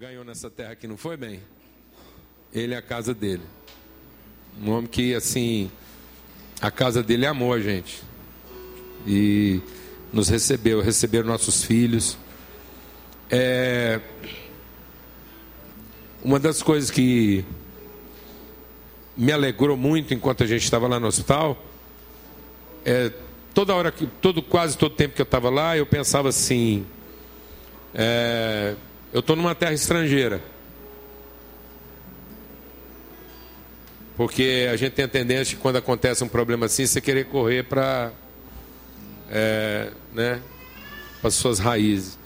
[0.00, 1.42] ganhou nessa terra aqui, não foi bem?
[2.54, 3.42] Ele é a casa dele.
[4.62, 5.70] Um homem que, assim,
[6.58, 8.02] a casa dele amou a gente.
[9.06, 9.60] E
[10.10, 12.16] nos recebeu, recebeu nossos filhos.
[13.28, 14.00] É...
[16.24, 17.44] Uma das coisas que
[19.14, 21.62] me alegrou muito enquanto a gente estava lá no hospital
[22.86, 23.12] é
[23.52, 26.86] toda hora que todo quase todo tempo que eu estava lá eu pensava assim
[27.94, 28.76] é,
[29.12, 30.40] eu estou numa terra estrangeira
[34.16, 38.12] porque a gente tem a tendência quando acontece um problema assim você querer correr para
[39.30, 40.40] é, né
[41.22, 42.18] as suas raízes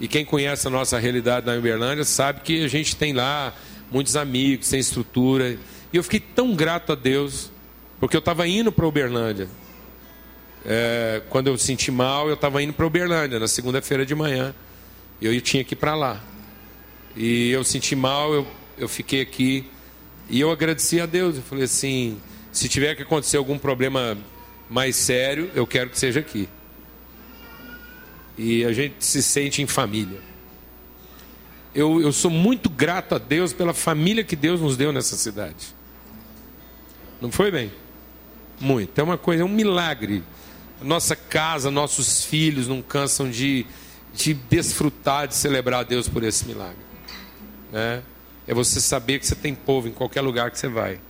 [0.00, 3.54] e quem conhece a nossa realidade na Uberlândia sabe que a gente tem lá
[3.90, 5.58] muitos amigos, tem estrutura.
[5.92, 7.50] E eu fiquei tão grato a Deus,
[7.98, 9.48] porque eu estava indo para Uberlândia.
[10.64, 14.54] É, quando eu senti mal, eu estava indo para Uberlândia, na segunda-feira de manhã.
[15.20, 16.22] E eu tinha que ir para lá.
[17.16, 18.46] E eu senti mal, eu,
[18.78, 19.66] eu fiquei aqui.
[20.28, 21.36] E eu agradeci a Deus.
[21.36, 22.20] Eu falei assim:
[22.52, 24.16] se tiver que acontecer algum problema
[24.68, 26.48] mais sério, eu quero que seja aqui
[28.42, 30.18] e a gente se sente em família.
[31.74, 35.74] Eu, eu sou muito grato a Deus pela família que Deus nos deu nessa cidade.
[37.20, 37.70] Não foi bem?
[38.58, 38.98] Muito.
[38.98, 40.24] É uma coisa, é um milagre.
[40.80, 43.66] Nossa casa, nossos filhos não cansam de,
[44.14, 46.89] de desfrutar, de celebrar a Deus por esse milagre.
[47.70, 48.02] Né?
[48.46, 51.00] É você saber que você tem povo em qualquer lugar que você vai.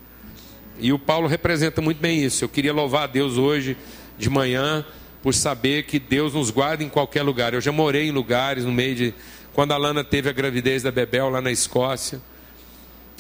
[0.79, 2.45] E o Paulo representa muito bem isso.
[2.45, 3.77] Eu queria louvar a Deus hoje
[4.19, 4.85] de manhã
[5.23, 7.55] por saber que Deus nos guarda em qualquer lugar.
[7.55, 9.15] Eu já morei em lugares no meio de.
[9.53, 12.21] Quando a Lana teve a gravidez da Bebel lá na Escócia,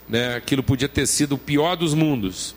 [0.09, 2.55] né, aquilo podia ter sido o pior dos mundos.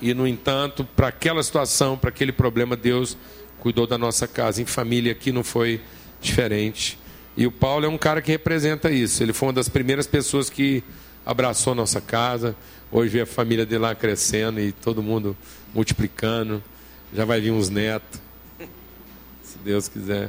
[0.00, 3.16] E, no entanto, para aquela situação, para aquele problema, Deus
[3.58, 4.60] cuidou da nossa casa.
[4.60, 5.80] Em família aqui não foi
[6.20, 6.98] diferente.
[7.40, 9.22] E o Paulo é um cara que representa isso.
[9.22, 10.84] Ele foi uma das primeiras pessoas que
[11.24, 12.54] abraçou nossa casa.
[12.92, 15.34] Hoje vê a família dele lá crescendo e todo mundo
[15.72, 16.62] multiplicando.
[17.14, 18.20] Já vai vir uns netos.
[19.64, 20.28] Deus quiser.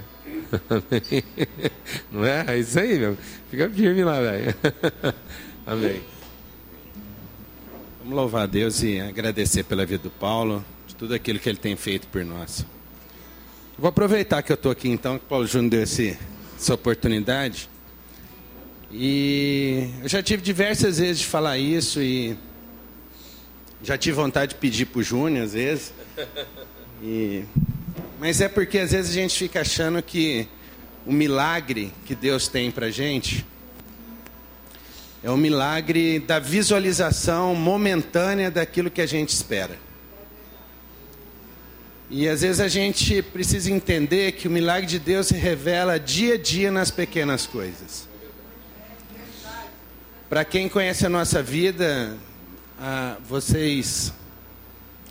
[2.09, 2.45] Não é?
[2.47, 3.17] É isso aí, meu.
[3.49, 4.55] Fica firme lá, velho.
[5.67, 6.01] Amém.
[7.99, 11.59] Vamos louvar a Deus e agradecer pela vida do Paulo, de tudo aquilo que ele
[11.59, 12.65] tem feito por nós.
[13.77, 16.17] Vou aproveitar que eu estou aqui então, que o Paulo Júnior deu esse,
[16.61, 17.67] essa oportunidade.
[18.91, 22.37] E eu já tive diversas vezes de falar isso e
[23.81, 25.93] já tive vontade de pedir para o Júnior às vezes.
[27.03, 27.43] E
[28.19, 30.47] mas é porque às vezes a gente fica achando que
[31.03, 33.43] o milagre que Deus tem para gente
[35.23, 39.79] é o milagre da visualização momentânea daquilo que a gente espera.
[42.11, 46.35] E às vezes a gente precisa entender que o milagre de Deus se revela dia
[46.35, 48.07] a dia nas pequenas coisas.
[50.29, 52.15] Para quem conhece a nossa vida,
[52.79, 54.13] ah, vocês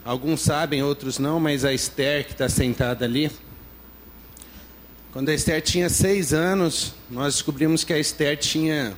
[0.04, 3.30] Alguns sabem, outros não, mas a Esther, que está sentada ali.
[5.12, 8.94] Quando a Esther tinha seis anos, nós descobrimos que a Esther tinha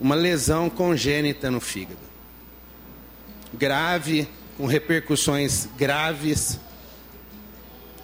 [0.00, 1.98] uma lesão congênita no fígado.
[3.52, 6.60] Grave, com repercussões graves.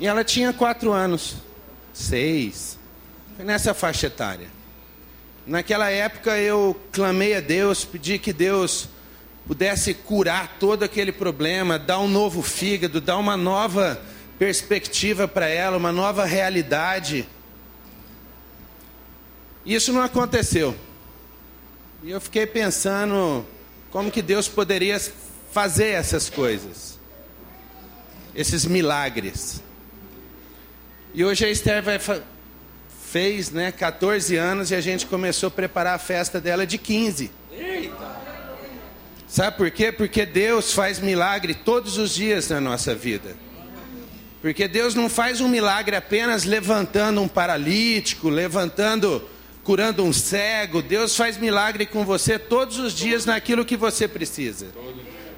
[0.01, 1.37] E ela tinha quatro anos,
[1.93, 2.79] seis,
[3.39, 4.49] nessa faixa etária.
[5.47, 8.89] Naquela época eu clamei a Deus, pedi que Deus
[9.47, 14.01] pudesse curar todo aquele problema, dar um novo fígado, dar uma nova
[14.39, 17.29] perspectiva para ela, uma nova realidade.
[19.67, 20.75] Isso não aconteceu.
[22.03, 23.45] E eu fiquei pensando
[23.91, 24.99] como que Deus poderia
[25.53, 26.99] fazer essas coisas,
[28.35, 29.63] esses milagres.
[31.13, 31.99] E hoje a Esther vai
[33.11, 37.31] fez, né, 14 anos e a gente começou a preparar a festa dela de 15.
[37.51, 38.21] Eita!
[39.27, 39.91] Sabe por quê?
[39.91, 43.37] Porque Deus faz milagre todos os dias na nossa vida.
[44.41, 49.29] Porque Deus não faz um milagre apenas levantando um paralítico, levantando,
[49.65, 50.81] curando um cego.
[50.81, 54.69] Deus faz milagre com você todos os dias naquilo que você precisa.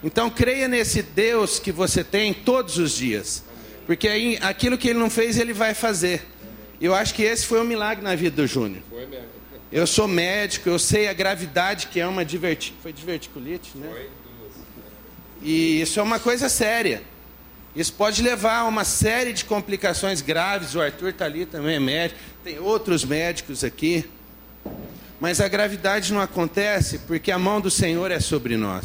[0.05, 3.43] Então creia nesse Deus que você tem todos os dias.
[3.87, 6.27] Porque aí, aquilo que ele não fez, ele vai fazer.
[6.81, 8.83] Eu acho que esse foi um milagre na vida do Júnior.
[8.89, 9.27] Foi mesmo.
[9.71, 12.75] Eu sou médico, eu sei a gravidade que é uma diverti...
[12.83, 13.89] foi diverticulite, né?
[13.91, 14.11] Foi.
[15.43, 17.03] E isso é uma coisa séria.
[17.75, 20.75] Isso pode levar a uma série de complicações graves.
[20.75, 22.21] O Arthur está ali também, é médico.
[22.45, 24.05] Tem outros médicos aqui.
[25.19, 28.85] Mas a gravidade não acontece porque a mão do Senhor é sobre nós.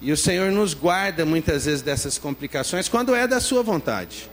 [0.00, 4.30] E o Senhor nos guarda muitas vezes dessas complicações quando é da sua vontade.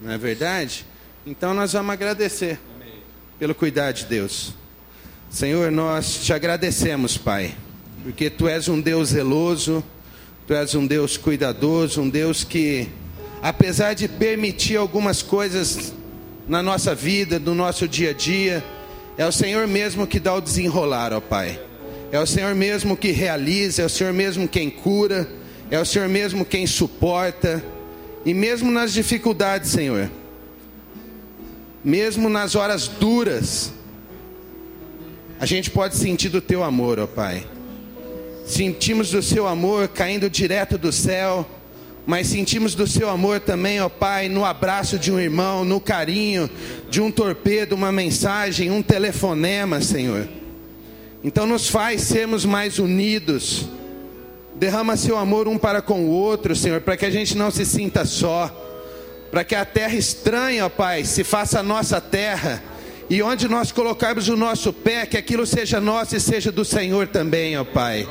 [0.00, 0.84] Não é verdade?
[1.26, 2.58] Então nós vamos agradecer
[3.38, 4.52] pelo cuidado de Deus.
[5.30, 7.54] Senhor, nós te agradecemos, Pai,
[8.02, 9.82] porque tu és um Deus zeloso,
[10.46, 12.88] tu és um Deus cuidadoso, um Deus que,
[13.42, 15.94] apesar de permitir algumas coisas
[16.48, 18.62] na nossa vida, no nosso dia a dia,
[19.16, 21.69] é o Senhor mesmo que dá o desenrolar, ó Pai.
[22.12, 25.28] É o Senhor mesmo que realiza, é o Senhor mesmo quem cura,
[25.70, 27.62] é o Senhor mesmo quem suporta.
[28.24, 30.10] E mesmo nas dificuldades, Senhor,
[31.84, 33.72] mesmo nas horas duras,
[35.38, 37.46] a gente pode sentir do teu amor, ó Pai.
[38.44, 41.48] Sentimos do seu amor caindo direto do céu,
[42.04, 46.50] mas sentimos do seu amor também, ó Pai, no abraço de um irmão, no carinho
[46.90, 50.39] de um torpedo, uma mensagem, um telefonema, Senhor.
[51.22, 53.66] Então nos faz sermos mais unidos.
[54.54, 57.64] Derrama seu amor um para com o outro, Senhor, para que a gente não se
[57.64, 58.48] sinta só.
[59.30, 62.62] Para que a terra estranha, ó Pai, se faça a nossa terra
[63.10, 67.08] e onde nós colocarmos o nosso pé, que aquilo seja nosso e seja do Senhor
[67.08, 68.08] também, ó Pai.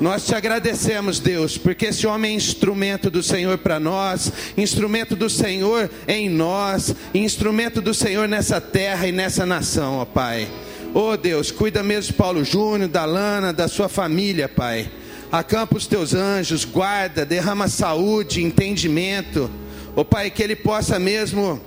[0.00, 5.28] Nós te agradecemos, Deus, porque esse homem é instrumento do Senhor para nós, instrumento do
[5.28, 10.48] Senhor em nós, instrumento do Senhor nessa terra e nessa nação, ó Pai.
[10.98, 14.90] Oh Deus, cuida mesmo de Paulo Júnior, da Lana, da sua família, Pai.
[15.30, 19.50] Acampa os teus anjos, guarda, derrama saúde, entendimento.
[19.94, 21.60] Ó Pai, que ele possa mesmo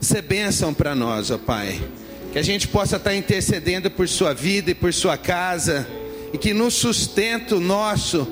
[0.00, 1.80] ser bênção para nós, ó Pai.
[2.32, 5.86] Que a gente possa estar intercedendo por sua vida e por sua casa,
[6.32, 8.26] e que no sustento nosso,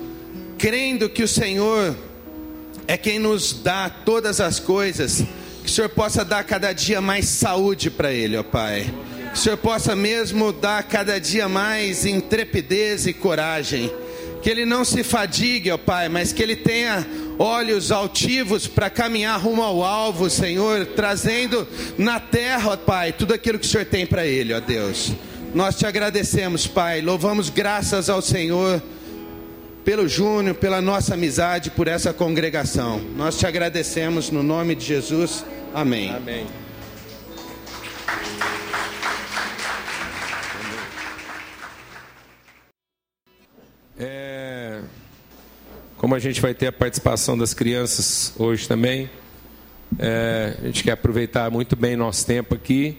[0.58, 1.94] crendo que o Senhor
[2.88, 5.22] é quem nos dá todas as coisas,
[5.62, 8.92] que o Senhor possa dar cada dia mais saúde para ele, ó Pai.
[9.34, 13.92] Que o Senhor possa mesmo dar cada dia mais intrepidez e coragem.
[14.40, 17.04] Que ele não se fadigue, ó Pai, mas que ele tenha
[17.36, 21.66] olhos altivos para caminhar rumo ao alvo, Senhor, trazendo
[21.98, 25.10] na terra, ó Pai, tudo aquilo que o Senhor tem para ele, ó Deus.
[25.52, 28.80] Nós te agradecemos, Pai, louvamos graças ao Senhor
[29.84, 33.00] pelo Júnior, pela nossa amizade, por essa congregação.
[33.16, 35.44] Nós te agradecemos no nome de Jesus.
[35.74, 36.14] Amém.
[36.14, 36.46] Amém.
[46.04, 49.08] Como a gente vai ter a participação das crianças hoje também,
[49.98, 52.98] é, a gente quer aproveitar muito bem nosso tempo aqui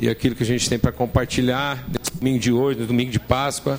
[0.00, 3.20] e aquilo que a gente tem para compartilhar nesse domingo de hoje, no domingo de
[3.20, 3.78] Páscoa,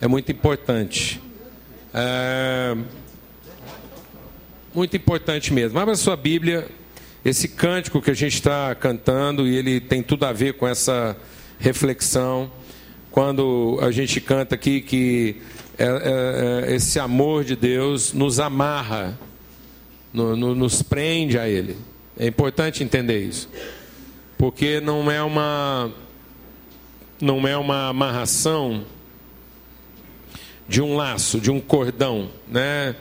[0.00, 1.20] é muito importante.
[1.92, 2.76] É,
[4.72, 5.76] muito importante mesmo.
[5.76, 6.68] Abra sua Bíblia,
[7.24, 11.16] esse cântico que a gente está cantando, e ele tem tudo a ver com essa
[11.58, 12.52] reflexão.
[13.10, 15.42] Quando a gente canta aqui que
[15.78, 19.18] é, é, é, esse amor de Deus nos amarra,
[20.12, 21.76] no, no, nos prende a Ele.
[22.18, 23.48] É importante entender isso,
[24.36, 25.90] porque não é uma
[27.20, 28.84] não é uma amarração
[30.68, 32.94] de um laço, de um cordão, né?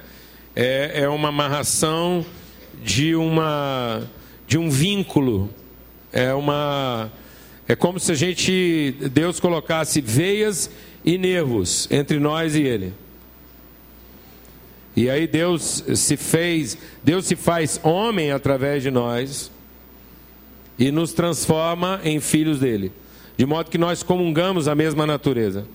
[0.55, 2.25] É, é uma amarração
[2.83, 4.01] de uma
[4.47, 5.49] de um vínculo.
[6.11, 7.11] É uma
[7.67, 10.71] é como se a gente Deus colocasse veias
[11.03, 12.93] e nervos entre nós e ele.
[14.95, 19.51] E aí Deus se fez, Deus se faz homem através de nós
[20.77, 22.91] e nos transforma em filhos dele,
[23.37, 25.65] de modo que nós comungamos a mesma natureza.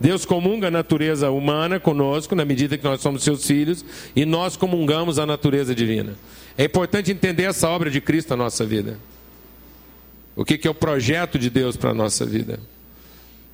[0.00, 3.84] Deus comunga a natureza humana conosco, na medida que nós somos seus filhos,
[4.16, 6.16] e nós comungamos a natureza divina.
[6.58, 8.98] É importante entender essa obra de Cristo na nossa vida.
[10.34, 12.58] O que é o projeto de Deus para a nossa vida.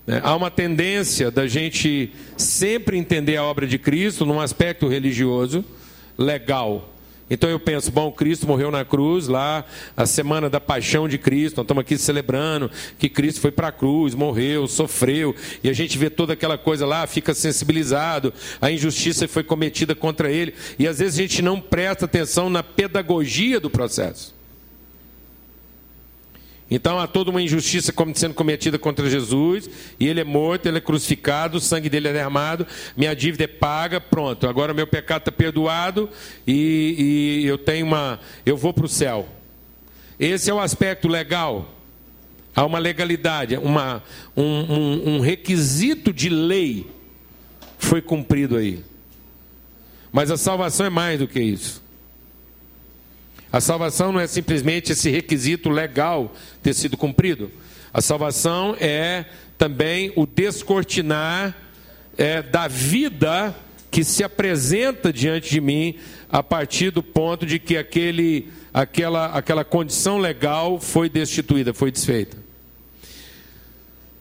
[0.08, 0.22] Né?
[0.24, 5.62] Há uma tendência da gente sempre entender a obra de Cristo num aspecto religioso,
[6.16, 6.94] legal.
[7.28, 11.58] Então eu penso, bom, Cristo morreu na cruz lá, a semana da paixão de Cristo,
[11.58, 15.98] nós estamos aqui celebrando que Cristo foi para a cruz, morreu, sofreu, e a gente
[15.98, 21.00] vê toda aquela coisa lá, fica sensibilizado, a injustiça foi cometida contra ele, e às
[21.00, 24.37] vezes a gente não presta atenção na pedagogia do processo.
[26.70, 30.80] Então há toda uma injustiça sendo cometida contra Jesus, e ele é morto, ele é
[30.80, 35.32] crucificado, o sangue dele é derramado, minha dívida é paga, pronto, agora meu pecado está
[35.32, 36.10] perdoado
[36.46, 38.20] e, e, eu tenho uma.
[38.44, 39.26] eu vou para o céu.
[40.20, 41.74] Esse é o aspecto legal.
[42.54, 44.02] Há uma legalidade, uma,
[44.36, 46.86] um, um, um requisito de lei
[47.78, 48.84] foi cumprido aí.
[50.10, 51.82] Mas a salvação é mais do que isso.
[53.52, 57.50] A salvação não é simplesmente esse requisito legal ter sido cumprido.
[57.92, 59.24] A salvação é
[59.56, 61.56] também o descortinar
[62.16, 63.54] é, da vida
[63.90, 65.96] que se apresenta diante de mim
[66.28, 72.37] a partir do ponto de que aquele, aquela, aquela condição legal foi destituída, foi desfeita.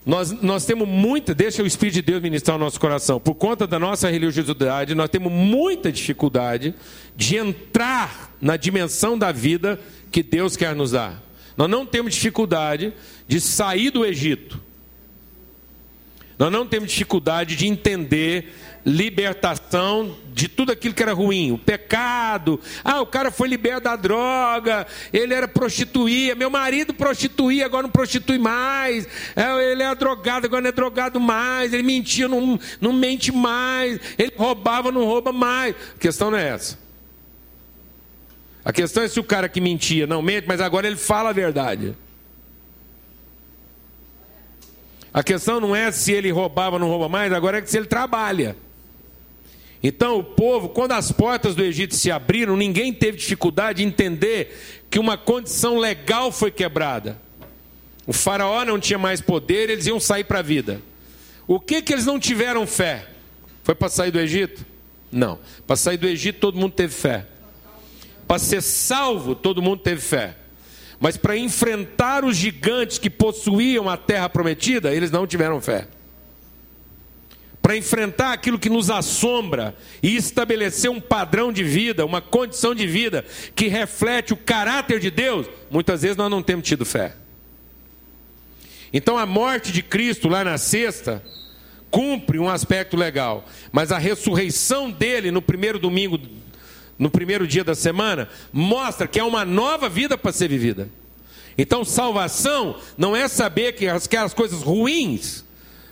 [0.08, 3.20] Nós, nós temos muita, deixa o Espírito de Deus ministrar o nosso coração.
[3.20, 6.74] Por conta da nossa religiosidade, nós temos muita dificuldade
[7.14, 9.78] de entrar na dimensão da vida
[10.10, 11.22] que Deus quer nos dar.
[11.58, 12.94] Nós não temos dificuldade
[13.28, 14.62] de sair do Egito.
[16.40, 18.56] Nós não temos dificuldade de entender
[18.88, 22.58] libertação de tudo aquilo que era ruim, o pecado.
[22.86, 27.89] Ah, o cara foi liberto da droga, ele era prostituía, meu marido prostituía, agora não
[27.89, 29.06] prostitui mais.
[29.36, 31.74] É, ele é drogado, agora não é drogado mais.
[31.74, 34.00] Ele mentia, não, não mente mais.
[34.17, 35.75] Ele roubava, não rouba mais.
[35.96, 36.79] A questão não é essa.
[38.63, 41.34] A questão é se o cara que mentia não mente, mas agora ele fala a
[41.34, 41.94] verdade.
[45.13, 47.88] A questão não é se ele roubava ou não rouba mais, agora é se ele
[47.88, 48.56] trabalha.
[49.82, 54.84] Então, o povo, quando as portas do Egito se abriram, ninguém teve dificuldade de entender
[54.90, 57.18] que uma condição legal foi quebrada.
[58.06, 60.82] O faraó não tinha mais poder, eles iam sair para a vida.
[61.48, 63.08] O que que eles não tiveram fé?
[63.64, 64.66] Foi para sair do Egito?
[65.12, 65.40] Não.
[65.66, 67.26] Para sair do Egito todo mundo teve fé.
[68.28, 70.36] Para ser salvo todo mundo teve fé.
[71.00, 75.88] Mas para enfrentar os gigantes que possuíam a terra prometida, eles não tiveram fé
[77.68, 82.88] para enfrentar aquilo que nos assombra e estabelecer um padrão de vida, uma condição de
[82.88, 87.18] vida que reflete o caráter de Deus, muitas vezes nós não temos tido fé.
[88.94, 91.22] Então a morte de Cristo lá na sexta
[91.92, 96.18] cumpre um aspecto legal, mas a ressurreição dele no primeiro domingo,
[96.98, 100.88] no primeiro dia da semana, mostra que é uma nova vida para ser vivida.
[101.58, 105.44] Então salvação não é saber que aquelas coisas ruins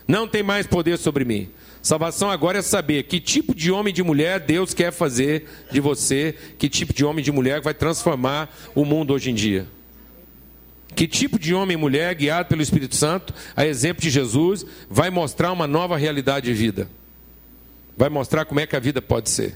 [0.08, 1.52] não têm mais poder sobre mim.
[1.86, 5.80] Salvação agora é saber que tipo de homem e de mulher Deus quer fazer de
[5.80, 9.68] você, que tipo de homem e de mulher vai transformar o mundo hoje em dia.
[10.96, 15.12] Que tipo de homem e mulher, guiado pelo Espírito Santo, a exemplo de Jesus, vai
[15.12, 16.90] mostrar uma nova realidade de vida.
[17.96, 19.56] Vai mostrar como é que a vida pode ser.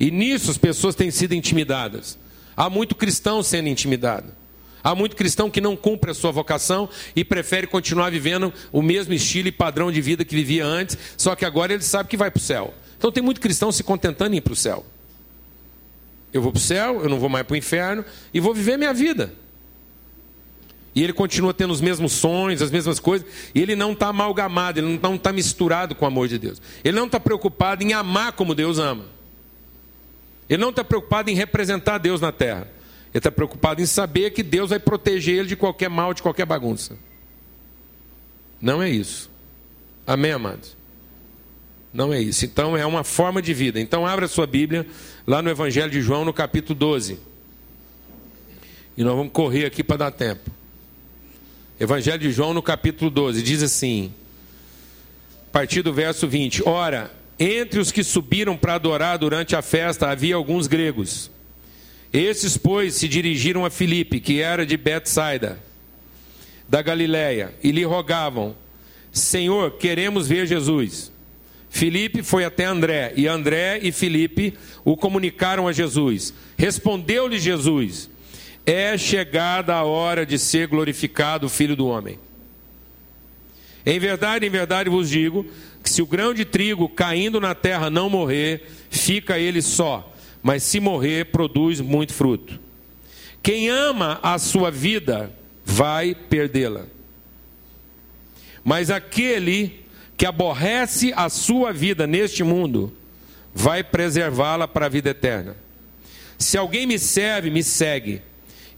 [0.00, 2.18] E nisso as pessoas têm sido intimidadas.
[2.56, 4.32] Há muito cristão sendo intimidado.
[4.84, 9.14] Há muito cristão que não cumpre a sua vocação e prefere continuar vivendo o mesmo
[9.14, 12.30] estilo e padrão de vida que vivia antes, só que agora ele sabe que vai
[12.30, 12.74] para o céu.
[12.98, 14.84] Então tem muito cristão se contentando em ir para o céu.
[16.34, 18.76] Eu vou para o céu, eu não vou mais para o inferno e vou viver
[18.76, 19.32] minha vida.
[20.94, 24.78] E ele continua tendo os mesmos sonhos, as mesmas coisas, e ele não está amalgamado,
[24.78, 26.60] ele não está misturado com o amor de Deus.
[26.84, 29.06] Ele não está preocupado em amar como Deus ama.
[30.46, 32.68] Ele não está preocupado em representar Deus na terra.
[33.14, 36.44] Ele está preocupado em saber que Deus vai proteger ele de qualquer mal, de qualquer
[36.44, 36.98] bagunça.
[38.60, 39.30] Não é isso.
[40.04, 40.76] Amém, amados?
[41.92, 42.44] Não é isso.
[42.44, 43.78] Então é uma forma de vida.
[43.78, 44.84] Então abra sua Bíblia
[45.24, 47.20] lá no Evangelho de João, no capítulo 12.
[48.96, 50.50] E nós vamos correr aqui para dar tempo.
[51.78, 54.12] Evangelho de João, no capítulo 12, diz assim,
[55.48, 60.10] a partir do verso 20: Ora, entre os que subiram para adorar durante a festa
[60.10, 61.30] havia alguns gregos.
[62.14, 65.58] Esses, pois, se dirigiram a Filipe, que era de Betsaida,
[66.68, 68.54] da Galiléia, e lhe rogavam:
[69.10, 71.12] Senhor, queremos ver Jesus.
[71.68, 74.54] Filipe foi até André, e André e Filipe
[74.84, 76.32] o comunicaram a Jesus.
[76.56, 78.08] Respondeu-lhe Jesus:
[78.64, 82.16] É chegada a hora de ser glorificado o Filho do Homem.
[83.84, 85.44] Em verdade, em verdade vos digo
[85.82, 90.13] que se o grão de trigo caindo na terra não morrer, fica ele só
[90.44, 92.60] mas se morrer, produz muito fruto.
[93.42, 95.32] Quem ama a sua vida
[95.64, 96.84] vai perdê-la.
[98.62, 99.80] Mas aquele
[100.18, 102.92] que aborrece a sua vida neste mundo
[103.54, 105.56] vai preservá-la para a vida eterna.
[106.38, 108.20] Se alguém me serve, me segue.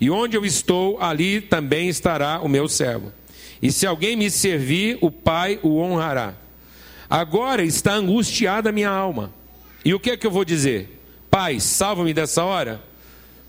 [0.01, 3.13] E onde eu estou, ali também estará o meu servo.
[3.61, 6.35] E se alguém me servir, o Pai o honrará.
[7.11, 9.35] Agora está angustiada a minha alma.
[9.85, 10.96] E o que é que eu vou dizer?
[11.37, 12.81] Pai, salva-me dessa hora.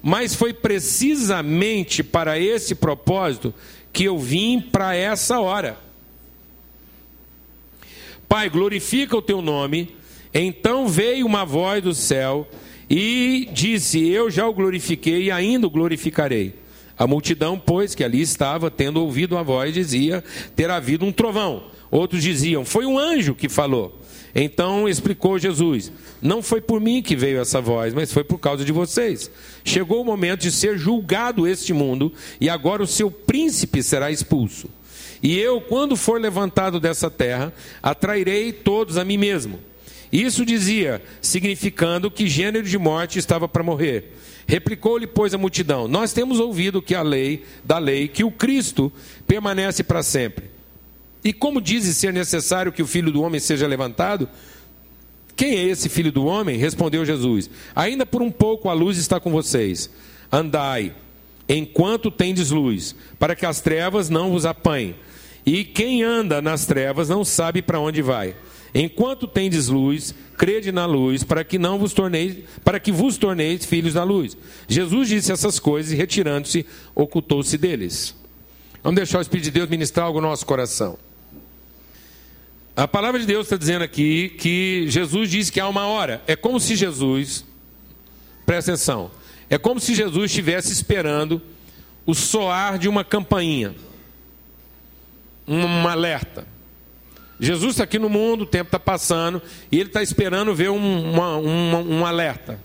[0.04, 3.54] Mas foi precisamente para esse propósito
[3.94, 5.78] que eu vim para essa hora.
[8.28, 9.96] Pai, glorifica o teu nome.
[10.34, 12.46] Então veio uma voz do céu
[12.90, 16.56] e disse: Eu já o glorifiquei e ainda o glorificarei.
[16.98, 20.22] A multidão, pois, que ali estava, tendo ouvido a voz, dizia
[20.58, 21.64] ter havido um trovão.
[21.90, 23.98] Outros diziam: Foi um anjo que falou.
[24.40, 25.92] Então explicou Jesus:
[26.22, 29.32] Não foi por mim que veio essa voz, mas foi por causa de vocês.
[29.66, 34.70] Chegou o momento de ser julgado este mundo, e agora o seu príncipe será expulso.
[35.24, 37.52] E eu, quando for levantado dessa terra,
[37.82, 39.60] atrairei todos a mim mesmo.
[40.12, 44.14] Isso dizia, significando que gênero de morte estava para morrer.
[44.46, 48.94] Replicou-lhe, pois, a multidão: Nós temos ouvido que a lei, da lei, que o Cristo
[49.26, 50.57] permanece para sempre.
[51.28, 54.30] E como dizes ser necessário que o filho do homem seja levantado?
[55.36, 56.56] Quem é esse filho do homem?
[56.56, 59.90] Respondeu Jesus: Ainda por um pouco a luz está com vocês.
[60.32, 60.96] Andai,
[61.50, 64.96] enquanto tendes luz, para que as trevas não vos apanhem.
[65.46, 68.34] E quem anda nas trevas não sabe para onde vai.
[68.74, 73.66] Enquanto tendes luz, crede na luz, para que não vos torneis, para que vos torneis
[73.66, 74.38] filhos da luz.
[74.66, 76.66] Jesus disse essas coisas e retirando-se,
[76.96, 78.16] ocultou-se deles.
[78.82, 80.98] Vamos deixar o Espírito de Deus ministrar algo no nosso coração.
[82.78, 86.22] A palavra de Deus está dizendo aqui que Jesus disse que há uma hora.
[86.28, 87.44] É como se Jesus,
[88.46, 89.10] presta atenção,
[89.50, 91.42] é como se Jesus estivesse esperando
[92.06, 93.74] o soar de uma campainha,
[95.48, 96.48] um alerta.
[97.40, 99.42] Jesus está aqui no mundo, o tempo está passando,
[99.72, 102.60] e ele está esperando ver um, uma, uma, um alerta.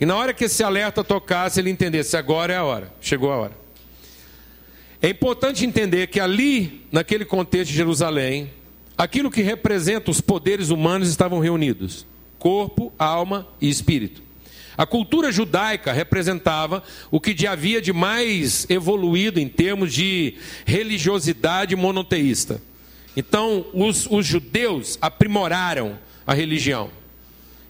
[0.00, 3.36] E na hora que esse alerta tocasse, ele entendesse: agora é a hora, chegou a
[3.36, 3.52] hora.
[5.00, 8.50] É importante entender que ali, naquele contexto de Jerusalém,
[8.96, 12.06] aquilo que representa os poderes humanos estavam reunidos:
[12.38, 14.22] corpo, alma e espírito.
[14.76, 20.34] A cultura judaica representava o que havia de mais evoluído em termos de
[20.64, 22.60] religiosidade monoteísta.
[23.16, 26.90] Então, os, os judeus aprimoraram a religião.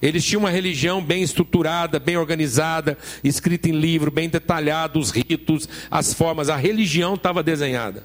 [0.01, 5.69] Eles tinham uma religião bem estruturada, bem organizada, escrita em livro, bem detalhada, os ritos,
[5.91, 6.49] as formas.
[6.49, 8.05] A religião estava desenhada.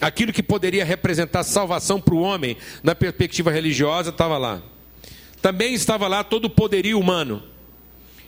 [0.00, 4.62] Aquilo que poderia representar salvação para o homem, na perspectiva religiosa, estava lá.
[5.40, 7.42] Também estava lá todo o poderio humano.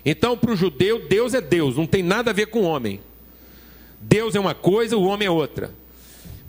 [0.04, 3.00] Então, para o judeu, Deus é Deus, não tem nada a ver com o homem.
[4.00, 5.74] Deus é uma coisa, o homem é outra.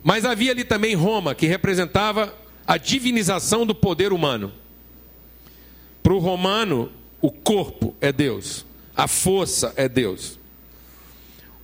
[0.03, 2.33] Mas havia ali também Roma, que representava
[2.67, 4.53] a divinização do poder humano.
[6.03, 10.36] Para o romano, o corpo é Deus, a força é Deus.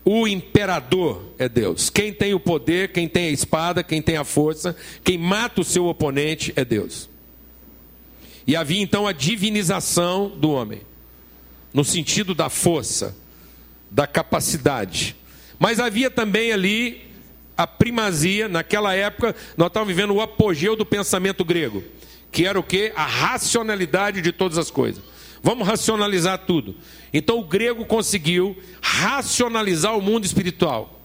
[0.05, 1.89] O imperador é Deus.
[1.89, 5.63] Quem tem o poder, quem tem a espada, quem tem a força, quem mata o
[5.63, 7.09] seu oponente é Deus.
[8.45, 10.81] E havia então a divinização do homem,
[11.73, 13.15] no sentido da força,
[13.89, 15.15] da capacidade.
[15.57, 17.01] Mas havia também ali
[17.55, 21.83] a primazia, naquela época, nós estávamos vivendo o apogeu do pensamento grego,
[22.31, 22.91] que era o que?
[22.95, 25.12] A racionalidade de todas as coisas.
[25.43, 26.73] Vamos racionalizar tudo.
[27.13, 31.01] Então o grego conseguiu racionalizar o mundo espiritual.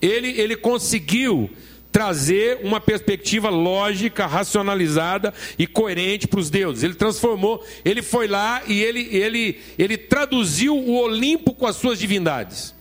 [0.00, 1.50] Ele, ele conseguiu
[1.90, 6.84] trazer uma perspectiva lógica, racionalizada e coerente para os deuses.
[6.84, 11.98] Ele transformou, ele foi lá e ele, ele, ele traduziu o Olimpo com as suas
[11.98, 12.72] divindades.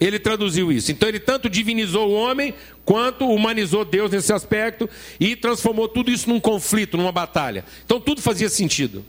[0.00, 0.90] Ele traduziu isso.
[0.90, 2.54] Então ele tanto divinizou o homem,
[2.84, 7.64] quanto humanizou Deus nesse aspecto e transformou tudo isso num conflito, numa batalha.
[7.84, 9.04] Então tudo fazia sentido.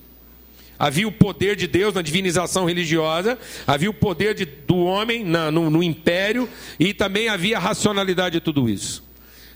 [0.78, 5.50] Havia o poder de Deus na divinização religiosa, havia o poder de, do homem na,
[5.50, 9.04] no, no império e também havia a racionalidade de tudo isso.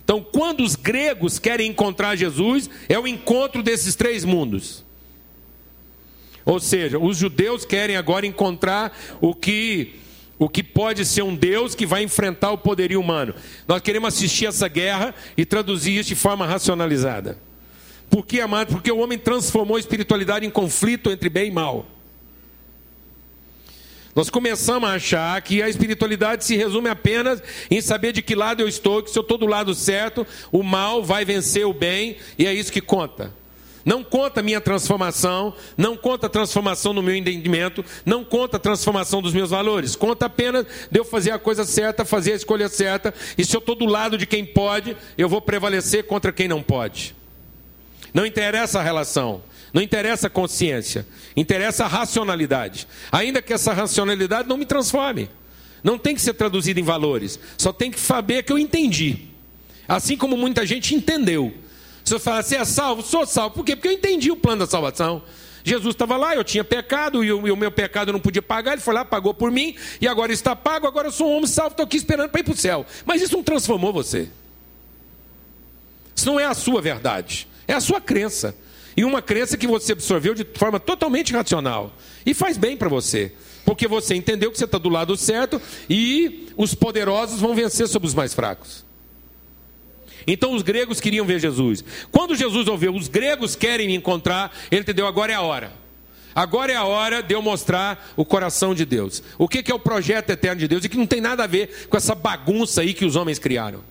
[0.04, 4.84] Então, quando os gregos querem encontrar Jesus, é o encontro desses três mundos.
[6.46, 10.00] Ou seja, os judeus querem agora encontrar o que
[10.40, 13.36] o que pode ser um Deus que vai enfrentar o poderio humano.
[13.68, 17.38] Nós queremos assistir essa guerra e traduzir isso de forma racionalizada.
[18.10, 18.70] Por que, amado?
[18.70, 21.86] Porque o homem transformou a espiritualidade em conflito entre bem e mal.
[24.16, 28.62] Nós começamos a achar que a espiritualidade se resume apenas em saber de que lado
[28.62, 32.18] eu estou, que se eu estou do lado certo, o mal vai vencer o bem,
[32.38, 33.34] e é isso que conta.
[33.90, 38.60] Não conta a minha transformação, não conta a transformação no meu entendimento, não conta a
[38.60, 39.96] transformação dos meus valores.
[39.96, 43.58] Conta apenas de eu fazer a coisa certa, fazer a escolha certa, e se eu
[43.58, 47.16] estou do lado de quem pode, eu vou prevalecer contra quem não pode.
[48.14, 49.42] Não interessa a relação,
[49.74, 51.04] não interessa a consciência,
[51.36, 52.88] interessa a racionalidade.
[53.12, 55.32] Ainda que essa racionalidade não me transforme.
[55.84, 59.30] Não tem que ser traduzida em valores, só tem que saber que eu entendi.
[59.88, 61.52] Assim como muita gente entendeu
[62.10, 63.02] se eu falar, você é salvo?
[63.02, 63.56] Sou salvo.
[63.56, 63.76] Por quê?
[63.76, 65.22] Porque eu entendi o plano da salvação.
[65.64, 68.42] Jesus estava lá, eu tinha pecado e o, e o, meu pecado eu não podia
[68.42, 68.74] pagar.
[68.74, 70.88] Ele foi lá, pagou por mim e agora está pago.
[70.88, 72.86] Agora eu sou um homem salvo, estou aqui esperando para ir para o céu.
[73.06, 74.28] Mas isso não transformou você.
[76.16, 78.56] Isso não é a sua verdade, é a sua crença.
[78.98, 81.94] E uma crença que você absorveu de forma totalmente racional.
[82.26, 83.32] E faz bem para você.
[83.64, 88.08] Porque você entendeu que você está do lado certo e os poderosos vão vencer sobre
[88.08, 88.89] os mais fracos.
[90.28, 91.84] Então os gregos queriam ver Jesus.
[92.12, 95.72] Quando Jesus ouviu, os gregos querem me encontrar, ele entendeu, agora é a hora.
[96.34, 99.22] Agora é a hora de eu mostrar o coração de Deus.
[99.38, 101.88] O que é o projeto eterno de Deus e que não tem nada a ver
[101.90, 103.84] com essa bagunça aí que os homens criaram.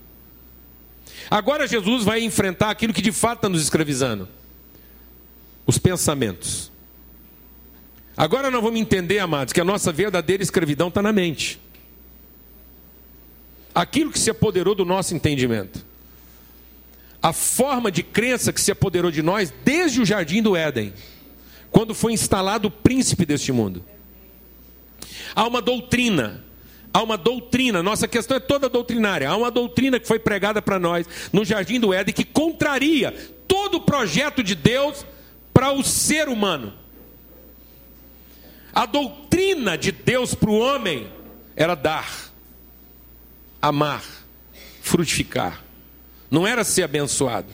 [1.31, 4.29] Agora Jesus vai enfrentar aquilo que de fato está nos escravizando:
[5.67, 6.71] os pensamentos.
[8.17, 11.61] Agora nós vamos entender, amados, que a nossa verdadeira escravidão está na mente.
[13.75, 15.87] Aquilo que se apoderou do nosso entendimento.
[17.20, 20.92] A forma de crença que se apoderou de nós desde o jardim do Éden,
[21.70, 23.85] quando foi instalado o príncipe deste mundo.
[25.35, 26.44] Há uma doutrina,
[26.92, 29.28] há uma doutrina, nossa questão é toda doutrinária.
[29.28, 33.12] Há uma doutrina que foi pregada para nós no jardim do Éden que contraria
[33.46, 35.04] todo o projeto de Deus
[35.52, 36.72] para o ser humano.
[38.72, 41.11] A doutrina de Deus para o homem
[41.57, 42.31] era dar,
[43.61, 44.04] amar,
[44.81, 45.64] frutificar.
[46.31, 47.49] Não era ser abençoado.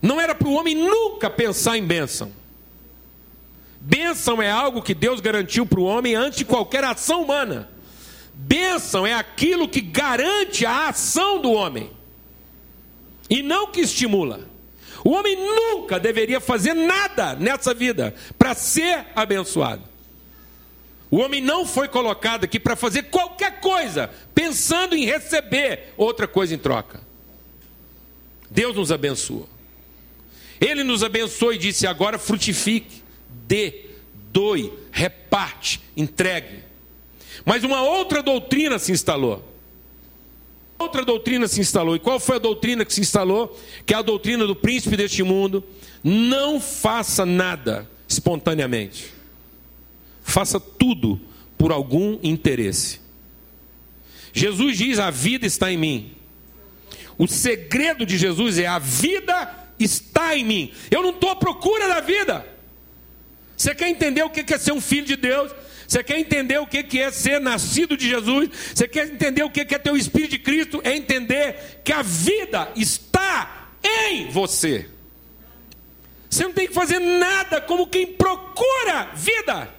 [0.00, 2.32] Não era para o homem nunca pensar em bênção.
[3.80, 7.68] Bênção é algo que Deus garantiu para o homem antes de qualquer ação humana.
[8.34, 11.90] Bênção é aquilo que garante a ação do homem
[13.28, 14.40] e não que estimula.
[15.04, 19.82] O homem nunca deveria fazer nada nessa vida para ser abençoado.
[21.10, 26.54] O homem não foi colocado aqui para fazer qualquer coisa, pensando em receber outra coisa
[26.54, 27.05] em troca.
[28.56, 29.46] Deus nos abençoou.
[30.58, 33.02] Ele nos abençoou e disse: agora frutifique,
[33.46, 33.84] dê,
[34.32, 36.64] doe, reparte, entregue.
[37.44, 39.46] Mas uma outra doutrina se instalou.
[40.78, 41.96] Outra doutrina se instalou.
[41.96, 43.54] E qual foi a doutrina que se instalou?
[43.84, 45.62] Que é a doutrina do príncipe deste mundo.
[46.02, 49.12] Não faça nada espontaneamente.
[50.22, 51.20] Faça tudo
[51.58, 53.00] por algum interesse.
[54.32, 56.15] Jesus diz: A vida está em mim.
[57.18, 60.72] O segredo de Jesus é: A vida está em mim.
[60.90, 62.46] Eu não estou à procura da vida.
[63.56, 65.52] Você quer entender o que é ser um filho de Deus?
[65.88, 68.50] Você quer entender o que é ser nascido de Jesus?
[68.74, 70.80] Você quer entender o que é ter o Espírito de Cristo?
[70.84, 74.90] É entender que a vida está em você.
[76.28, 79.70] Você não tem que fazer nada como quem procura vida.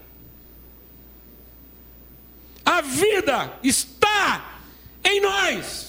[2.65, 4.59] A vida está
[5.03, 5.86] em nós.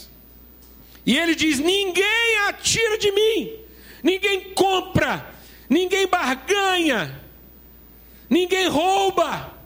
[1.09, 3.59] E ele diz: ninguém atira de mim,
[4.03, 5.27] ninguém compra,
[5.66, 7.18] ninguém barganha,
[8.29, 9.57] ninguém rouba.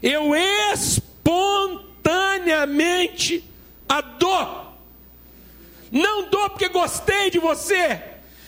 [0.00, 0.32] Eu
[0.72, 3.44] espontaneamente
[3.88, 4.70] a dou.
[5.90, 8.00] Não dou porque gostei de você,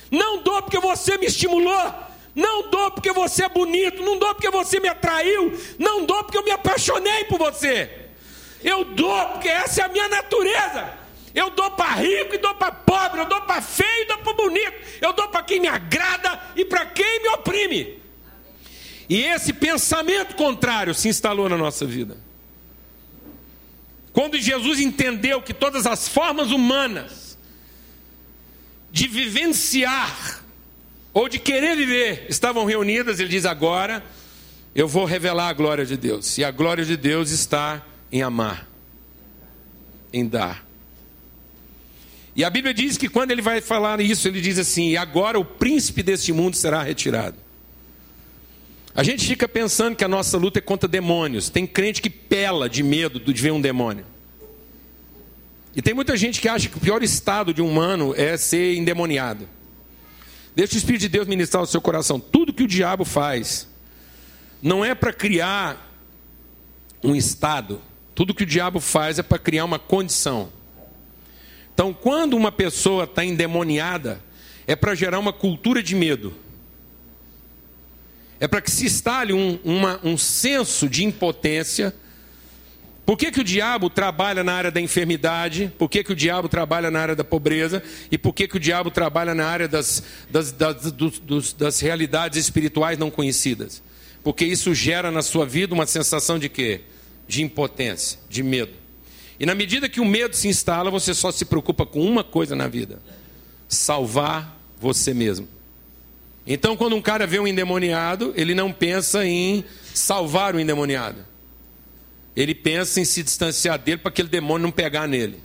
[0.09, 1.93] não dou porque você me estimulou,
[2.37, 6.39] não dou porque você é bonito, não dou porque você me atraiu, não dou porque
[6.39, 7.91] eu me apaixonei por você.
[8.63, 11.03] Eu dou porque essa é a minha natureza.
[11.35, 14.33] Eu dou para rico e dou para pobre, eu dou para feio e dou para
[14.33, 18.01] bonito, eu dou para quem me agrada e para quem me oprime.
[19.09, 22.17] E esse pensamento contrário se instalou na nossa vida.
[24.13, 27.37] Quando Jesus entendeu que todas as formas humanas
[28.91, 30.43] de vivenciar
[31.13, 34.03] ou de querer viver estavam reunidas, ele diz: agora
[34.75, 36.39] eu vou revelar a glória de Deus.
[36.39, 38.69] E a glória de Deus está em amar,
[40.13, 40.72] em dar.
[42.35, 45.39] E a Bíblia diz que quando ele vai falar isso, ele diz assim: e agora
[45.39, 47.37] o príncipe deste mundo será retirado.
[48.95, 51.49] A gente fica pensando que a nossa luta é contra demônios.
[51.49, 54.05] Tem crente que pela de medo de ver um demônio.
[55.75, 58.77] E tem muita gente que acha que o pior estado de um humano é ser
[58.77, 59.49] endemoniado.
[60.55, 62.21] Deixa o Espírito de Deus ministrar o seu coração.
[62.21, 63.67] Tudo que o diabo faz
[64.61, 65.91] não é para criar
[67.03, 67.81] um estado.
[68.15, 70.53] Tudo que o diabo faz é para criar uma condição.
[71.75, 74.23] Então, quando uma pessoa está endemoniada,
[74.67, 76.35] é para gerar uma cultura de medo.
[78.39, 81.95] É para que se instale um, uma, um senso de impotência
[83.05, 85.73] por que, que o diabo trabalha na área da enfermidade?
[85.77, 87.83] Por que, que o diabo trabalha na área da pobreza?
[88.11, 91.81] E por que, que o diabo trabalha na área das, das, das, dos, dos, das
[91.81, 93.83] realidades espirituais não conhecidas?
[94.23, 96.83] Porque isso gera na sua vida uma sensação de quê?
[97.27, 98.73] De impotência, de medo.
[99.39, 102.55] E na medida que o medo se instala, você só se preocupa com uma coisa
[102.55, 103.01] na vida:
[103.69, 105.49] salvar você mesmo.
[106.47, 109.65] Então, quando um cara vê um endemoniado, ele não pensa em
[109.95, 111.33] salvar o endemoniado
[112.35, 115.39] ele pensa em se distanciar dele para aquele demônio não pegar nele.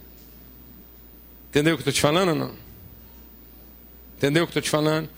[1.49, 2.55] Entendeu o que eu estou te falando ou não?
[4.17, 5.09] Entendeu o que eu estou te falando?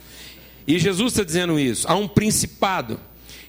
[0.68, 1.88] E Jesus está dizendo isso.
[1.88, 3.00] Há um principado.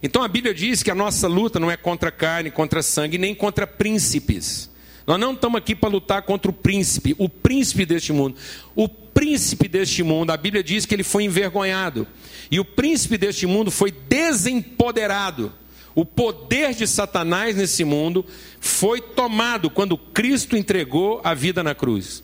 [0.03, 3.35] Então a Bíblia diz que a nossa luta não é contra carne, contra sangue, nem
[3.35, 4.70] contra príncipes.
[5.07, 8.37] Nós não estamos aqui para lutar contra o príncipe, o príncipe deste mundo.
[8.75, 12.07] O príncipe deste mundo, a Bíblia diz que ele foi envergonhado.
[12.51, 15.53] E o príncipe deste mundo foi desempoderado.
[15.95, 18.25] O poder de Satanás nesse mundo
[18.61, 22.23] foi tomado quando Cristo entregou a vida na cruz.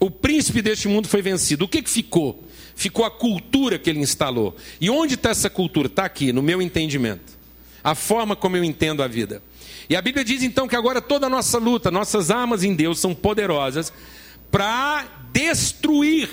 [0.00, 1.64] O príncipe deste mundo foi vencido.
[1.64, 2.46] O que, que ficou?
[2.76, 4.54] ficou a cultura que ele instalou.
[4.80, 5.88] E onde está essa cultura?
[5.88, 7.36] Está aqui, no meu entendimento.
[7.82, 9.42] A forma como eu entendo a vida.
[9.88, 12.98] E a Bíblia diz então que agora toda a nossa luta, nossas armas em Deus
[12.98, 13.92] são poderosas
[14.50, 16.28] para destruir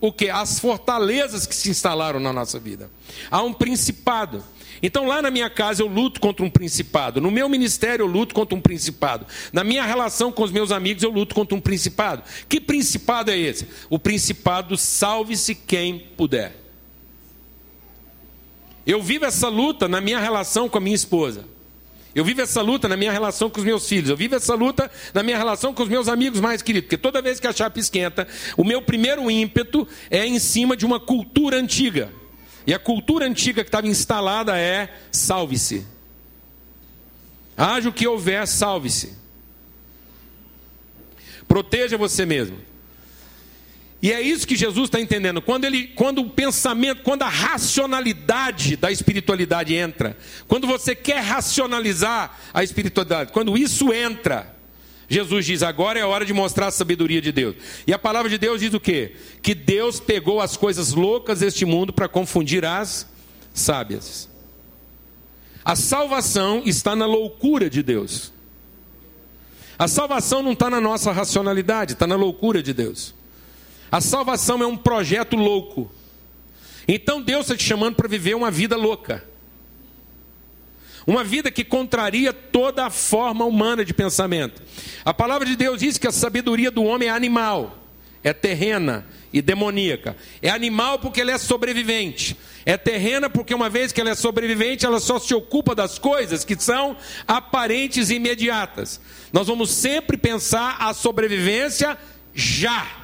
[0.00, 0.28] o que?
[0.28, 2.90] As fortalezas que se instalaram na nossa vida.
[3.30, 4.44] Há um principado.
[4.82, 7.20] Então, lá na minha casa, eu luto contra um principado.
[7.20, 9.24] No meu ministério, eu luto contra um principado.
[9.52, 12.24] Na minha relação com os meus amigos, eu luto contra um principado.
[12.48, 13.68] Que principado é esse?
[13.88, 16.56] O principado salve-se quem puder.
[18.84, 21.44] Eu vivo essa luta na minha relação com a minha esposa.
[22.14, 24.10] Eu vivo essa luta na minha relação com os meus filhos.
[24.10, 26.86] Eu vivo essa luta na minha relação com os meus amigos mais queridos.
[26.86, 30.84] Porque toda vez que a chapa esquenta, o meu primeiro ímpeto é em cima de
[30.84, 32.10] uma cultura antiga.
[32.66, 35.86] E a cultura antiga que estava instalada é: salve-se.
[37.56, 39.16] Haja o que houver, salve-se.
[41.48, 42.58] Proteja você mesmo.
[44.02, 45.40] E é isso que Jesus está entendendo.
[45.40, 52.36] Quando, ele, quando o pensamento, quando a racionalidade da espiritualidade entra, quando você quer racionalizar
[52.52, 54.56] a espiritualidade, quando isso entra,
[55.08, 57.54] Jesus diz: agora é a hora de mostrar a sabedoria de Deus.
[57.86, 59.14] E a palavra de Deus diz o quê?
[59.40, 63.06] Que Deus pegou as coisas loucas deste mundo para confundir as
[63.54, 64.28] sábias.
[65.64, 68.32] A salvação está na loucura de Deus.
[69.78, 73.14] A salvação não está na nossa racionalidade, está na loucura de Deus.
[73.92, 75.92] A salvação é um projeto louco.
[76.88, 79.22] Então Deus está te chamando para viver uma vida louca.
[81.06, 84.62] Uma vida que contraria toda a forma humana de pensamento.
[85.04, 87.78] A palavra de Deus diz que a sabedoria do homem é animal,
[88.24, 90.16] é terrena e demoníaca.
[90.40, 92.34] É animal porque ela é sobrevivente.
[92.64, 96.44] É terrena porque, uma vez que ela é sobrevivente, ela só se ocupa das coisas
[96.44, 96.96] que são
[97.28, 99.00] aparentes e imediatas.
[99.32, 101.98] Nós vamos sempre pensar a sobrevivência
[102.32, 103.01] já.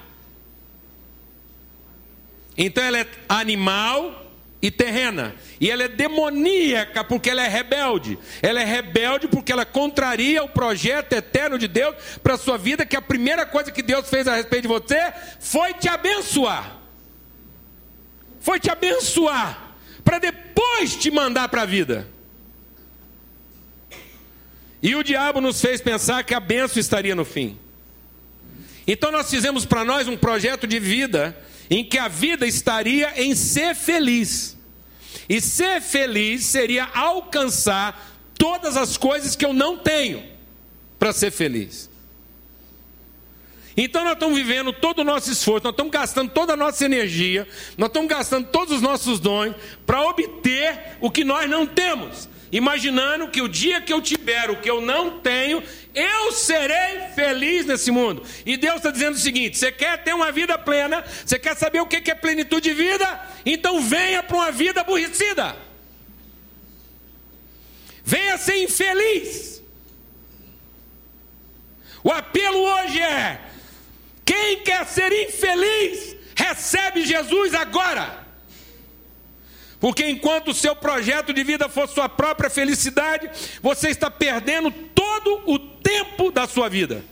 [2.59, 4.27] Então ela é animal
[4.61, 5.37] e terrena.
[5.61, 8.19] E ela é demoníaca porque ela é rebelde.
[8.43, 12.85] Ela é rebelde porque ela contraria o projeto eterno de Deus para a sua vida,
[12.85, 16.77] que a primeira coisa que Deus fez a respeito de você foi te abençoar.
[18.41, 22.09] Foi te abençoar para depois te mandar para a vida.
[24.83, 27.59] E o diabo nos fez pensar que a benção estaria no fim.
[28.87, 31.37] Então nós fizemos para nós um projeto de vida
[31.71, 34.57] em que a vida estaria em ser feliz.
[35.29, 40.25] E ser feliz seria alcançar todas as coisas que eu não tenho
[40.99, 41.89] para ser feliz.
[43.77, 47.47] Então nós estamos vivendo todo o nosso esforço, nós estamos gastando toda a nossa energia,
[47.77, 49.55] nós estamos gastando todos os nossos dons
[49.87, 54.57] para obter o que nós não temos imaginando que o dia que eu tiver o
[54.57, 55.63] que eu não tenho,
[55.99, 58.23] eu serei feliz nesse mundo.
[58.47, 61.81] E Deus está dizendo o seguinte: você quer ter uma vida plena, você quer saber
[61.81, 63.21] o que é plenitude de vida?
[63.45, 65.57] Então venha para uma vida aborrecida.
[68.05, 69.63] Venha ser infeliz.
[72.05, 73.41] O apelo hoje é:
[74.25, 78.28] quem quer ser infeliz, recebe Jesus agora.
[79.81, 83.31] Porque enquanto o seu projeto de vida for sua própria felicidade,
[83.63, 87.05] você está perdendo todo o tempo da sua vida.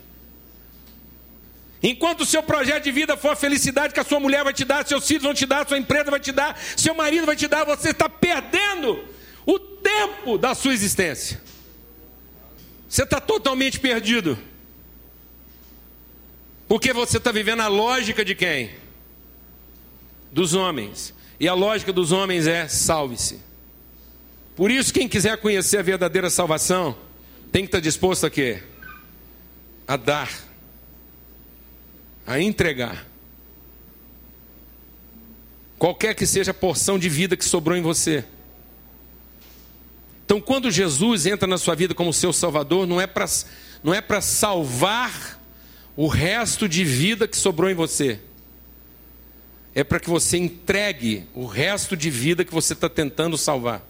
[1.82, 4.64] Enquanto o seu projeto de vida for a felicidade que a sua mulher vai te
[4.64, 7.46] dar, seus filhos vão te dar, sua empresa vai te dar, seu marido vai te
[7.46, 9.04] dar, você está perdendo
[9.44, 11.40] o tempo da sua existência.
[12.88, 14.36] Você está totalmente perdido.
[16.66, 18.74] Porque você está vivendo a lógica de quem?
[20.32, 21.14] Dos homens.
[21.38, 23.40] E a lógica dos homens é: salve-se.
[24.54, 26.96] Por isso, quem quiser conhecer a verdadeira salvação,
[27.52, 28.62] tem que estar disposto a quê?
[29.86, 30.30] A dar,
[32.26, 33.06] a entregar.
[35.78, 38.24] Qualquer que seja a porção de vida que sobrou em você.
[40.24, 43.26] Então, quando Jesus entra na sua vida como seu Salvador, não é para
[43.84, 45.38] não é para salvar
[45.94, 48.20] o resto de vida que sobrou em você
[49.76, 53.84] é para que você entregue o resto de vida que você está tentando salvar.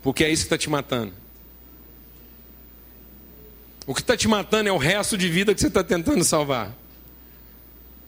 [0.00, 1.12] Porque é isso que está te matando.
[3.84, 6.72] O que está te matando é o resto de vida que você está tentando salvar.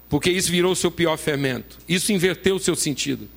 [0.09, 1.79] Porque isso virou o seu pior fermento.
[1.89, 3.29] Isso inverteu o seu sentido.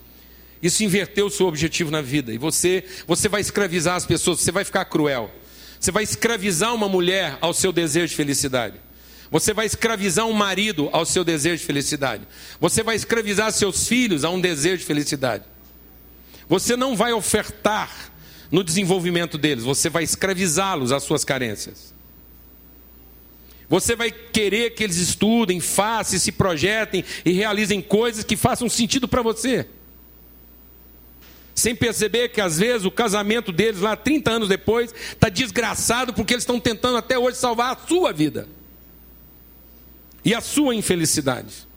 [0.61, 2.31] Isso inverteu o seu objetivo na vida.
[2.31, 5.31] E você, você vai escravizar as pessoas, você vai ficar cruel.
[5.79, 8.75] Você vai escravizar uma mulher ao seu desejo de felicidade.
[9.31, 12.27] Você vai escravizar um marido ao seu desejo de felicidade.
[12.59, 15.45] Você vai escravizar seus filhos a um desejo de felicidade.
[16.49, 18.11] Você não vai ofertar
[18.51, 21.93] no desenvolvimento deles, você vai escravizá-los às suas carências.
[23.69, 29.07] Você vai querer que eles estudem, façam, se projetem e realizem coisas que façam sentido
[29.07, 29.65] para você.
[31.55, 36.33] Sem perceber que às vezes o casamento deles lá 30 anos depois está desgraçado porque
[36.33, 38.49] eles estão tentando até hoje salvar a sua vida
[40.23, 41.67] e a sua infelicidade.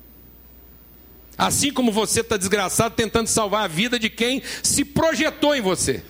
[1.36, 6.02] Assim como você está desgraçado tentando salvar a vida de quem se projetou em você,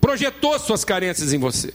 [0.00, 1.72] projetou suas carências em você,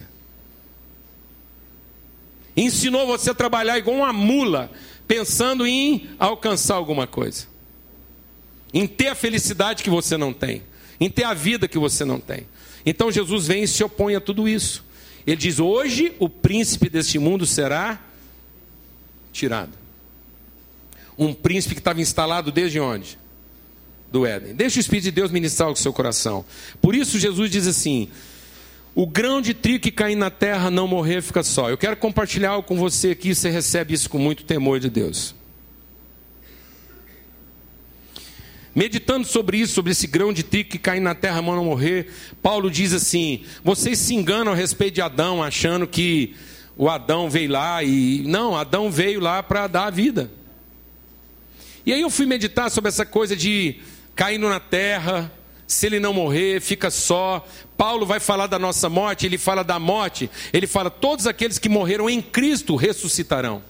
[2.56, 4.72] ensinou você a trabalhar igual uma mula,
[5.08, 7.46] pensando em alcançar alguma coisa,
[8.74, 10.64] em ter a felicidade que você não tem,
[11.00, 12.48] em ter a vida que você não tem.
[12.84, 14.84] Então Jesus vem e se opõe a tudo isso.
[15.28, 18.02] Ele diz: Hoje o príncipe deste mundo será
[19.38, 19.72] tirado.
[21.18, 23.18] Um príncipe que estava instalado desde onde?
[24.12, 24.56] Do Éden.
[24.56, 26.46] Deixa o Espírito de Deus ministrar o seu coração.
[26.82, 28.10] Por isso Jesus diz assim:
[28.96, 31.70] o grão de trigo que cair na terra não morrer fica só.
[31.70, 35.36] Eu quero compartilhar algo com você aqui, você recebe isso com muito temor de Deus.
[38.74, 42.70] Meditando sobre isso, sobre esse grão de trigo que cair na terra não morrer, Paulo
[42.70, 46.36] diz assim: vocês se enganam a respeito de Adão, achando que
[46.78, 48.24] o Adão veio lá e.
[48.26, 50.30] Não, Adão veio lá para dar a vida.
[51.86, 53.78] E aí eu fui meditar sobre essa coisa de
[54.16, 55.32] caindo na terra,
[55.66, 57.46] se ele não morrer, fica só.
[57.76, 61.68] Paulo vai falar da nossa morte, ele fala da morte, ele fala: todos aqueles que
[61.68, 63.64] morreram em Cristo ressuscitarão.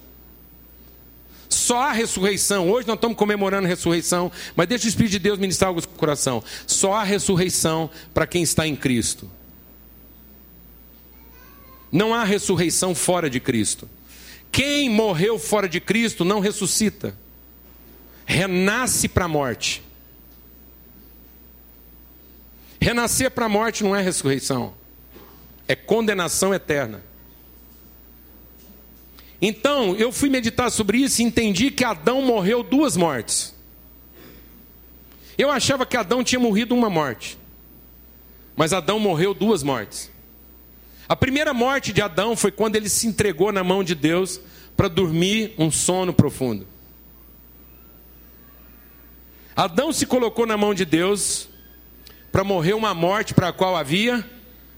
[1.48, 2.70] Só há ressurreição.
[2.70, 5.88] Hoje nós estamos comemorando a ressurreição, mas deixa o Espírito de Deus ministrar algo no
[5.88, 6.44] coração.
[6.66, 9.30] Só há ressurreição para quem está em Cristo.
[11.90, 13.88] Não há ressurreição fora de Cristo.
[14.50, 17.16] Quem morreu fora de Cristo não ressuscita,
[18.26, 19.82] renasce para a morte.
[22.80, 24.74] Renascer para a morte não é ressurreição,
[25.66, 27.02] é condenação eterna.
[29.40, 33.54] Então, eu fui meditar sobre isso e entendi que Adão morreu duas mortes.
[35.36, 37.38] Eu achava que Adão tinha morrido uma morte,
[38.56, 40.10] mas Adão morreu duas mortes.
[41.08, 44.40] A primeira morte de Adão foi quando ele se entregou na mão de Deus
[44.76, 46.66] para dormir um sono profundo.
[49.56, 51.48] Adão se colocou na mão de Deus
[52.30, 54.24] para morrer uma morte para a qual havia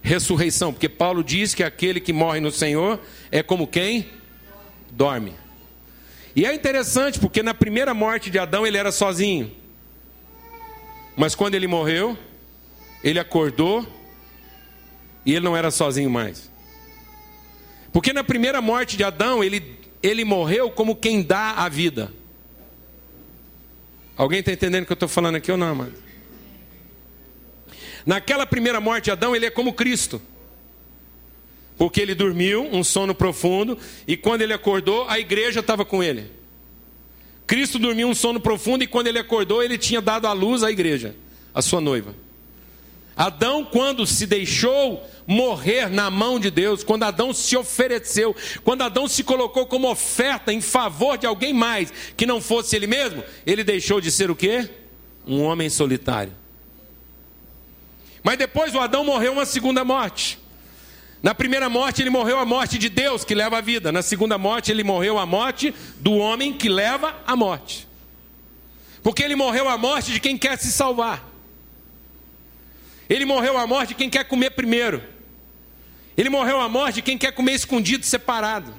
[0.03, 4.09] ressurreição, porque Paulo diz que aquele que morre no Senhor é como quem
[4.91, 5.35] dorme.
[6.35, 9.51] E é interessante porque na primeira morte de Adão ele era sozinho.
[11.17, 12.17] Mas quando ele morreu,
[13.03, 13.87] ele acordou
[15.25, 16.51] e ele não era sozinho mais.
[17.93, 22.13] Porque na primeira morte de Adão, ele, ele morreu como quem dá a vida.
[24.17, 25.95] Alguém está entendendo o que eu estou falando aqui ou não, mano?
[28.05, 30.21] Naquela primeira morte de Adão, ele é como Cristo.
[31.77, 36.31] Porque ele dormiu, um sono profundo, e quando ele acordou, a igreja estava com ele.
[37.47, 40.71] Cristo dormiu um sono profundo, e quando ele acordou, ele tinha dado à luz à
[40.71, 41.17] igreja,
[41.55, 42.15] a sua noiva.
[43.21, 49.07] Adão, quando se deixou morrer na mão de Deus, quando Adão se ofereceu, quando Adão
[49.07, 53.63] se colocou como oferta em favor de alguém mais que não fosse ele mesmo, ele
[53.63, 54.71] deixou de ser o quê?
[55.27, 56.33] Um homem solitário.
[58.23, 60.39] Mas depois o Adão morreu uma segunda morte.
[61.23, 63.93] Na primeira morte ele morreu a morte de Deus que leva a vida.
[63.93, 67.87] Na segunda morte ele morreu a morte do homem que leva a morte.
[69.03, 71.30] Porque ele morreu a morte de quem quer se salvar.
[73.11, 75.03] Ele morreu a morte de quem quer comer primeiro.
[76.17, 78.73] Ele morreu a morte de quem quer comer escondido, separado.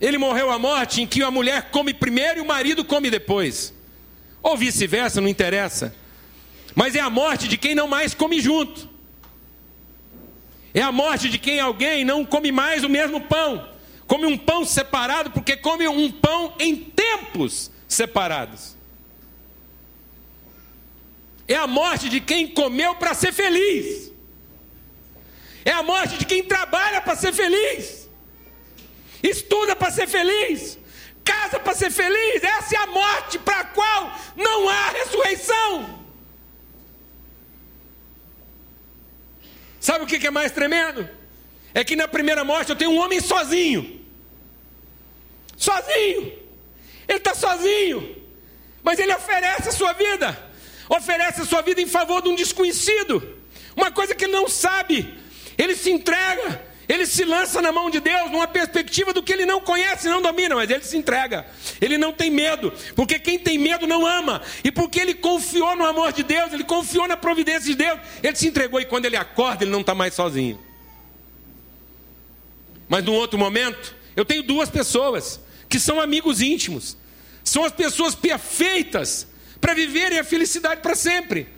[0.00, 3.74] Ele morreu a morte em que a mulher come primeiro e o marido come depois.
[4.42, 5.94] Ou vice-versa, não interessa.
[6.74, 8.88] Mas é a morte de quem não mais come junto.
[10.72, 13.68] É a morte de quem alguém não come mais o mesmo pão.
[14.06, 18.77] Come um pão separado porque come um pão em tempos separados.
[21.48, 24.12] É a morte de quem comeu para ser feliz.
[25.64, 28.06] É a morte de quem trabalha para ser feliz.
[29.22, 30.78] Estuda para ser feliz.
[31.24, 32.44] Casa para ser feliz.
[32.44, 36.04] Essa é a morte para a qual não há ressurreição.
[39.80, 41.08] Sabe o que é mais tremendo?
[41.72, 44.04] É que na primeira morte eu tenho um homem sozinho.
[45.56, 46.38] Sozinho.
[47.08, 48.16] Ele está sozinho.
[48.82, 50.47] Mas ele oferece a sua vida
[50.88, 53.36] oferece a sua vida em favor de um desconhecido,
[53.76, 55.14] uma coisa que ele não sabe.
[55.56, 59.44] Ele se entrega, ele se lança na mão de Deus, numa perspectiva do que ele
[59.44, 61.46] não conhece, não domina, mas ele se entrega.
[61.80, 64.40] Ele não tem medo, porque quem tem medo não ama.
[64.64, 68.36] E porque ele confiou no amor de Deus, ele confiou na providência de Deus, ele
[68.36, 70.58] se entregou e quando ele acorda, ele não está mais sozinho.
[72.88, 76.96] Mas num outro momento, eu tenho duas pessoas que são amigos íntimos.
[77.44, 79.26] São as pessoas perfeitas
[79.60, 81.48] para viverem a felicidade para sempre.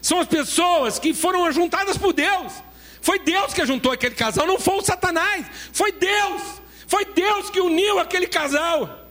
[0.00, 2.52] São as pessoas que foram juntadas por Deus.
[3.00, 5.46] Foi Deus que juntou aquele casal, não foi o Satanás.
[5.72, 6.42] Foi Deus.
[6.86, 9.08] Foi Deus que uniu aquele casal.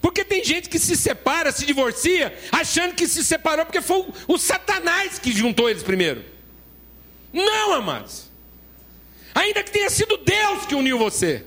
[0.00, 4.36] Porque tem gente que se separa, se divorcia, achando que se separou porque foi o
[4.36, 6.22] Satanás que juntou eles primeiro.
[7.32, 8.30] Não, amados.
[9.34, 11.44] Ainda que tenha sido Deus que uniu você.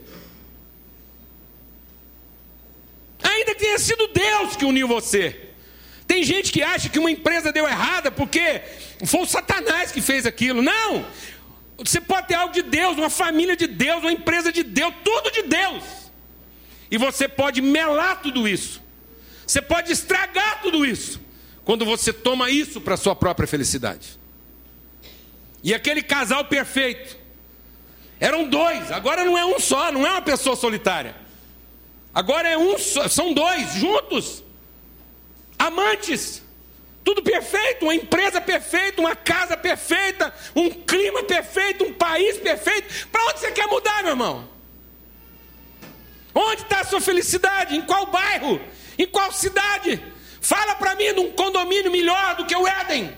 [3.21, 5.49] Ainda que tenha sido Deus que uniu você.
[6.07, 8.61] Tem gente que acha que uma empresa deu errada porque
[9.05, 10.61] foi o Satanás que fez aquilo.
[10.61, 11.05] Não!
[11.77, 15.31] Você pode ter algo de Deus, uma família de Deus, uma empresa de Deus, tudo
[15.31, 15.83] de Deus.
[16.89, 18.81] E você pode melar tudo isso.
[19.45, 21.21] Você pode estragar tudo isso.
[21.63, 24.17] Quando você toma isso para sua própria felicidade.
[25.61, 27.17] E aquele casal perfeito.
[28.19, 31.15] Eram dois, agora não é um só, não é uma pessoa solitária.
[32.17, 34.43] Agora é um só, são dois juntos
[35.59, 36.41] amantes.
[37.03, 43.07] Tudo perfeito, uma empresa perfeita, uma casa perfeita, um clima perfeito, um país perfeito.
[43.09, 44.49] Para onde você quer mudar, meu irmão?
[46.33, 47.77] Onde está a sua felicidade?
[47.77, 48.59] Em qual bairro?
[48.97, 50.03] Em qual cidade?
[50.41, 53.15] Fala para mim de um condomínio melhor do que o Éden.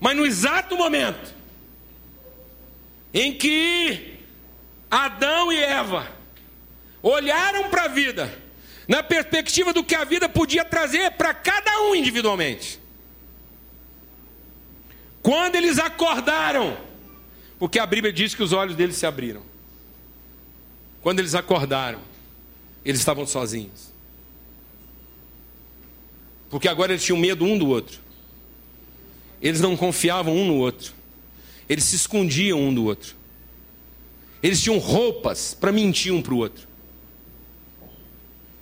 [0.00, 1.34] Mas no exato momento
[3.12, 4.09] em que
[4.90, 6.10] Adão e Eva
[7.02, 8.36] olharam para a vida,
[8.88, 12.80] na perspectiva do que a vida podia trazer para cada um individualmente.
[15.22, 16.76] Quando eles acordaram,
[17.58, 19.42] porque a Bíblia diz que os olhos deles se abriram.
[21.02, 22.00] Quando eles acordaram,
[22.84, 23.92] eles estavam sozinhos.
[26.48, 28.00] Porque agora eles tinham medo um do outro.
[29.40, 30.92] Eles não confiavam um no outro.
[31.68, 33.19] Eles se escondiam um do outro.
[34.42, 36.70] Eles tinham roupas para mentir um para o outro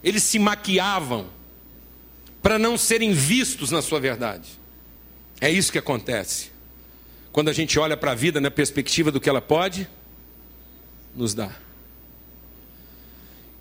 [0.03, 1.29] eles se maquiavam
[2.43, 4.49] para não serem vistos na sua verdade.
[5.41, 6.51] É isso que acontece.
[7.33, 9.89] Quando a gente olha para a vida na perspectiva do que ela pode
[11.15, 11.61] nos dar.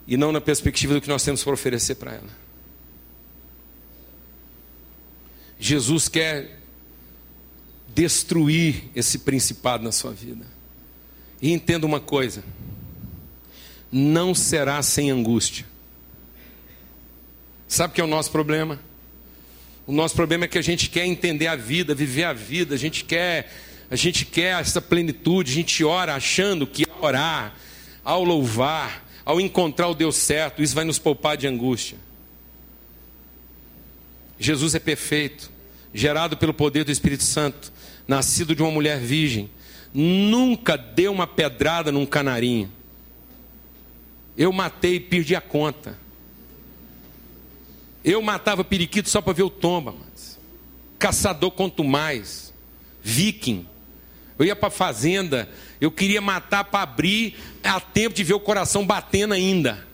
[0.08, 2.48] E não na perspectiva do que nós temos para oferecer para ela.
[5.60, 6.60] Jesus quer
[7.94, 10.46] destruir esse principado na sua vida.
[11.42, 12.44] E entenda uma coisa:
[13.92, 15.66] não será sem angústia.
[17.68, 18.80] Sabe o que é o nosso problema?
[19.86, 22.78] O nosso problema é que a gente quer entender a vida, viver a vida, a
[22.78, 23.52] gente quer,
[23.90, 27.56] a gente quer essa plenitude, a gente ora achando que ao orar,
[28.04, 31.98] ao louvar, ao encontrar o Deus certo, isso vai nos poupar de angústia.
[34.40, 35.50] Jesus é perfeito,
[35.94, 37.72] gerado pelo poder do Espírito Santo,
[38.08, 39.50] nascido de uma mulher virgem,
[39.94, 42.72] nunca deu uma pedrada num canarinho.
[44.38, 45.98] Eu matei e perdi a conta.
[48.04, 50.40] Eu matava periquito só para ver o tomba, mas.
[51.00, 52.54] caçador quanto mais,
[53.02, 53.66] viking.
[54.38, 55.50] Eu ia para a fazenda,
[55.82, 59.86] eu queria matar para abrir a tempo de ver o coração batendo ainda.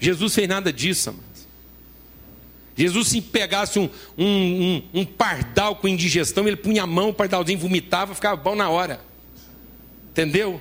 [0.00, 1.25] Jesus fez nada disso, mas.
[2.76, 7.14] Jesus, se pegasse um, um, um, um, pardal com indigestão, ele punha a mão, o
[7.14, 9.00] pardalzinho vomitava, ficava bom na hora.
[10.10, 10.60] Entendeu?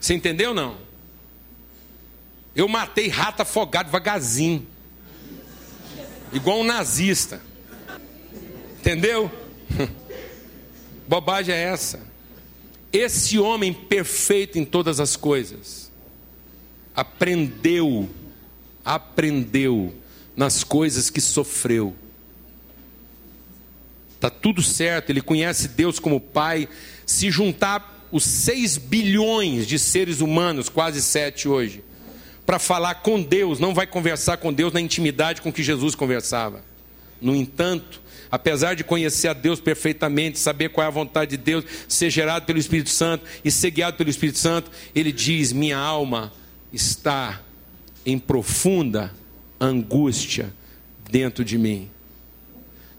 [0.00, 0.78] Você entendeu não?
[2.56, 4.66] Eu matei rato afogado devagarzinho.
[6.32, 7.42] Igual um nazista.
[8.78, 9.30] Entendeu?
[11.06, 12.00] Bobagem é essa.
[12.92, 15.90] Esse homem perfeito em todas as coisas
[16.94, 18.08] aprendeu,
[18.84, 19.94] aprendeu
[20.36, 21.94] nas coisas que sofreu.
[24.14, 26.68] Está tudo certo, ele conhece Deus como Pai.
[27.06, 31.82] Se juntar os 6 bilhões de seres humanos, quase sete hoje,
[32.44, 36.62] para falar com Deus, não vai conversar com Deus na intimidade com que Jesus conversava.
[37.20, 38.00] No entanto,
[38.30, 42.46] apesar de conhecer a Deus perfeitamente, saber qual é a vontade de Deus, ser gerado
[42.46, 46.32] pelo Espírito Santo e ser guiado pelo Espírito Santo, ele diz: Minha alma
[46.72, 47.40] está
[48.04, 49.12] em profunda
[49.60, 50.52] angústia
[51.10, 51.90] dentro de mim,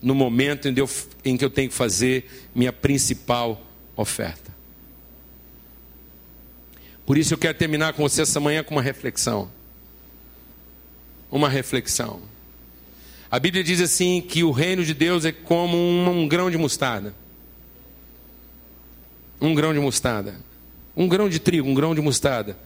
[0.01, 0.89] no momento em, eu,
[1.23, 3.61] em que eu tenho que fazer minha principal
[3.95, 4.51] oferta.
[7.05, 9.51] Por isso eu quero terminar com você essa manhã com uma reflexão.
[11.31, 12.21] Uma reflexão.
[13.29, 16.57] A Bíblia diz assim que o reino de Deus é como um, um grão de
[16.57, 17.15] mostarda.
[19.39, 20.35] Um grão de mostarda.
[20.95, 22.57] Um grão de trigo, um grão de mostarda.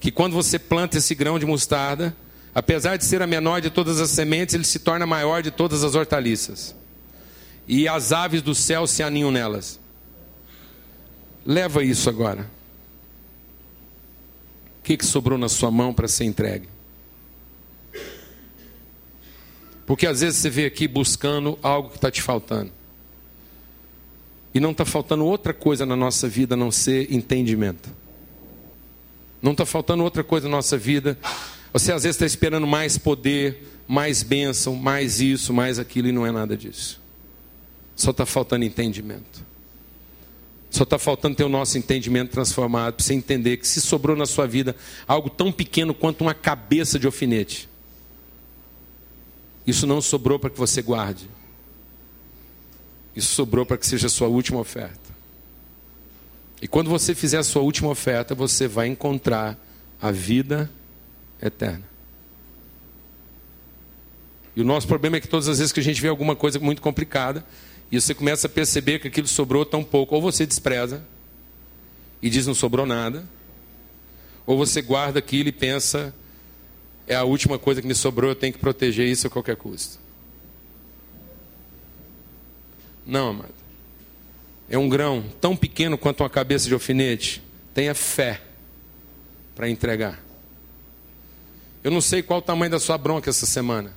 [0.00, 2.16] Que quando você planta esse grão de mostarda,
[2.54, 5.84] apesar de ser a menor de todas as sementes, ele se torna maior de todas
[5.84, 6.74] as hortaliças.
[7.68, 9.78] e as aves do céu se aninham nelas.
[11.46, 12.50] Leva isso agora.
[14.80, 16.68] O que, que sobrou na sua mão para ser entregue?
[19.86, 22.72] Porque às vezes você vê aqui buscando algo que está te faltando.
[24.52, 27.88] E não está faltando outra coisa na nossa vida a não ser entendimento.
[29.42, 31.18] Não está faltando outra coisa na nossa vida.
[31.72, 36.26] Você às vezes está esperando mais poder, mais bênção, mais isso, mais aquilo, e não
[36.26, 37.00] é nada disso.
[37.96, 39.44] Só está faltando entendimento.
[40.70, 44.26] Só está faltando ter o nosso entendimento transformado, para você entender que se sobrou na
[44.26, 44.76] sua vida
[45.06, 47.68] algo tão pequeno quanto uma cabeça de alfinete,
[49.66, 51.28] isso não sobrou para que você guarde.
[53.14, 54.99] Isso sobrou para que seja a sua última oferta.
[56.60, 59.58] E quando você fizer a sua última oferta, você vai encontrar
[60.00, 60.70] a vida
[61.40, 61.88] eterna.
[64.54, 66.58] E o nosso problema é que todas as vezes que a gente vê alguma coisa
[66.58, 67.44] muito complicada,
[67.90, 71.02] e você começa a perceber que aquilo sobrou tão pouco, ou você despreza
[72.22, 73.24] e diz não sobrou nada,
[74.46, 76.14] ou você guarda aquilo e pensa
[77.06, 79.98] é a última coisa que me sobrou, eu tenho que proteger isso a qualquer custo.
[83.04, 83.59] Não, amado.
[84.70, 87.42] É um grão tão pequeno quanto uma cabeça de alfinete.
[87.74, 88.40] Tenha fé
[89.56, 90.22] para entregar.
[91.82, 93.92] Eu não sei qual o tamanho da sua bronca essa semana.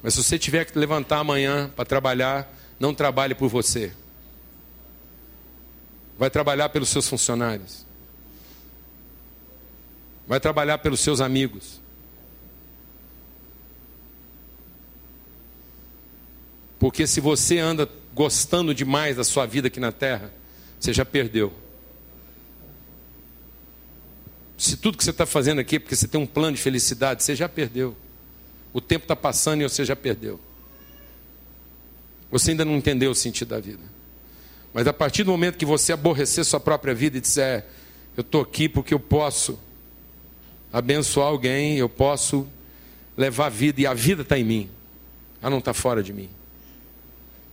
[0.00, 2.48] Mas se você tiver que levantar amanhã para trabalhar,
[2.78, 3.92] não trabalhe por você.
[6.16, 7.84] Vai trabalhar pelos seus funcionários.
[10.28, 11.80] Vai trabalhar pelos seus amigos.
[16.78, 17.86] Porque se você anda
[18.20, 20.30] gostando demais da sua vida aqui na terra,
[20.78, 21.50] você já perdeu.
[24.58, 27.22] Se tudo que você está fazendo aqui é porque você tem um plano de felicidade,
[27.22, 27.96] você já perdeu.
[28.74, 30.38] O tempo está passando e você já perdeu.
[32.30, 33.82] Você ainda não entendeu o sentido da vida.
[34.74, 37.64] Mas a partir do momento que você aborrecer sua própria vida e disser,
[38.18, 39.58] eu estou aqui porque eu posso
[40.70, 42.46] abençoar alguém, eu posso
[43.16, 44.70] levar a vida, e a vida está em mim,
[45.40, 46.28] ela não está fora de mim.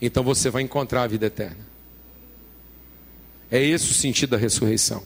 [0.01, 1.65] Então você vai encontrar a vida eterna.
[3.49, 5.03] É esse o sentido da ressurreição.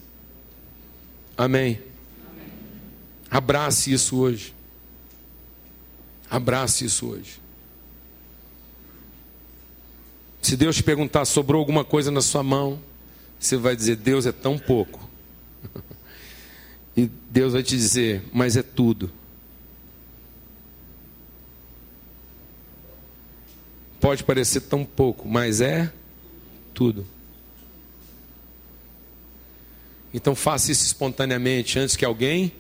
[1.38, 1.82] Amém.
[3.30, 4.54] Abrace isso hoje.
[6.30, 7.40] Abrace isso hoje.
[10.42, 12.82] Se Deus te perguntar, sobrou alguma coisa na sua mão,
[13.40, 15.10] você vai dizer, Deus é tão pouco.
[16.94, 19.10] E Deus vai te dizer, mas é tudo.
[24.02, 25.94] Pode parecer tão pouco, mas é
[26.74, 27.06] tudo.
[30.12, 32.52] Então faça isso espontaneamente antes que alguém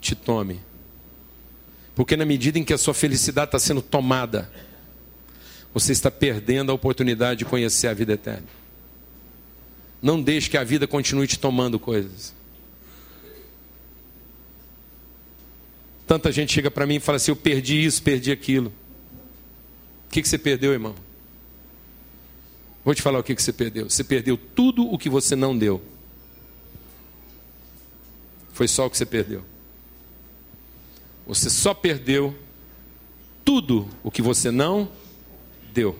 [0.00, 0.60] te tome.
[1.94, 4.50] Porque na medida em que a sua felicidade está sendo tomada,
[5.72, 8.46] você está perdendo a oportunidade de conhecer a vida eterna.
[10.02, 12.34] Não deixe que a vida continue te tomando coisas.
[16.04, 18.72] Tanta gente chega para mim e fala assim: Eu perdi isso, perdi aquilo.
[20.06, 20.94] O que, que você perdeu, irmão?
[22.84, 23.90] Vou te falar o que, que você perdeu.
[23.90, 25.82] Você perdeu tudo o que você não deu.
[28.52, 29.44] Foi só o que você perdeu.
[31.26, 32.34] Você só perdeu
[33.44, 34.90] tudo o que você não
[35.74, 35.98] deu.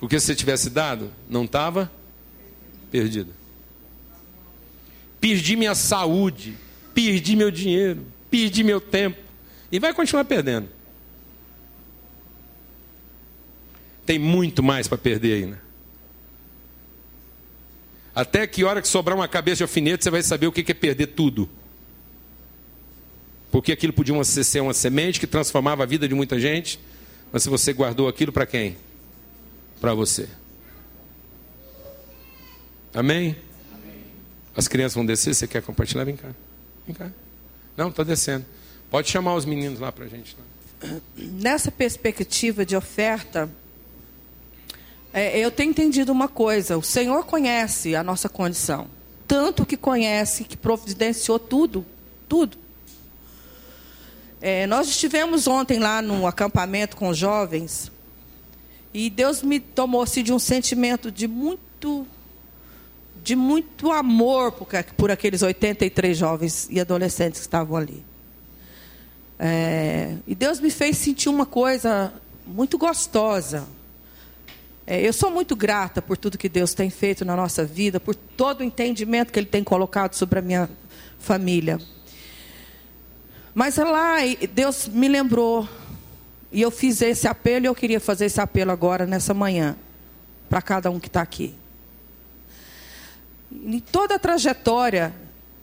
[0.00, 1.90] Porque se você tivesse dado, não estava
[2.90, 3.32] perdido.
[5.20, 6.56] Perdi minha saúde,
[6.92, 9.18] perdi meu dinheiro, perdi meu tempo.
[9.70, 10.68] E vai continuar perdendo.
[14.04, 15.62] Tem muito mais para perder ainda.
[18.14, 20.74] Até que hora que sobrar uma cabeça de alfinete, você vai saber o que é
[20.74, 21.48] perder tudo.
[23.50, 26.78] Porque aquilo podia ser uma semente que transformava a vida de muita gente.
[27.32, 28.76] Mas se você guardou aquilo para quem?
[29.80, 30.28] Para você.
[32.92, 33.36] Amém?
[34.56, 36.04] As crianças vão descer, você quer compartilhar?
[36.04, 36.28] Vem cá.
[36.86, 37.10] Vem cá.
[37.76, 38.44] Não, está descendo.
[38.90, 40.36] Pode chamar os meninos lá para a gente.
[41.16, 43.50] Nessa perspectiva de oferta,
[45.14, 48.88] é, eu tenho entendido uma coisa: o Senhor conhece a nossa condição.
[49.28, 51.86] Tanto que conhece, que providenciou tudo,
[52.28, 52.58] tudo.
[54.40, 57.90] É, nós estivemos ontem lá no acampamento com jovens
[58.92, 62.06] e Deus me tomou-se de um sentimento de muito,
[63.22, 68.04] de muito amor por, por aqueles 83 jovens e adolescentes que estavam ali.
[69.38, 72.12] É, e Deus me fez sentir uma coisa
[72.46, 73.66] muito gostosa.
[74.86, 78.14] É, eu sou muito grata por tudo que Deus tem feito na nossa vida, por
[78.14, 80.68] todo o entendimento que Ele tem colocado sobre a minha
[81.18, 81.78] família.
[83.54, 84.16] Mas lá
[84.52, 85.68] Deus me lembrou
[86.50, 89.76] E eu fiz esse apelo e eu queria fazer esse apelo agora, nessa manhã,
[90.48, 91.52] para cada um que está aqui.
[93.50, 95.12] Em toda a trajetória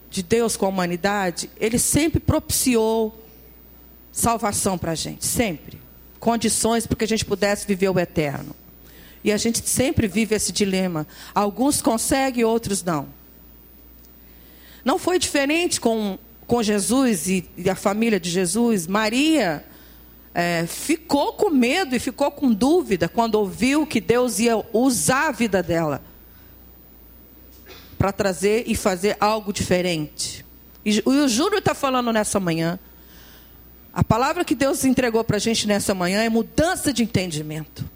[0.10, 3.26] de Deus com a humanidade, Ele sempre propiciou
[4.12, 5.80] salvação para a gente, sempre.
[6.20, 8.54] Condições para que a gente pudesse viver o eterno.
[9.24, 11.08] E a gente sempre vive esse dilema.
[11.34, 13.08] Alguns conseguem, outros não.
[14.84, 16.18] Não foi diferente com,
[16.48, 18.88] com Jesus e, e a família de Jesus.
[18.88, 19.64] Maria
[20.34, 25.32] é, ficou com medo e ficou com dúvida quando ouviu que Deus ia usar a
[25.32, 26.02] vida dela
[27.98, 30.44] para trazer e fazer algo diferente.
[30.84, 32.80] E, e o Júnior está falando nessa manhã.
[33.94, 37.88] A palavra que Deus entregou para a gente nessa manhã é mudança de entendimento.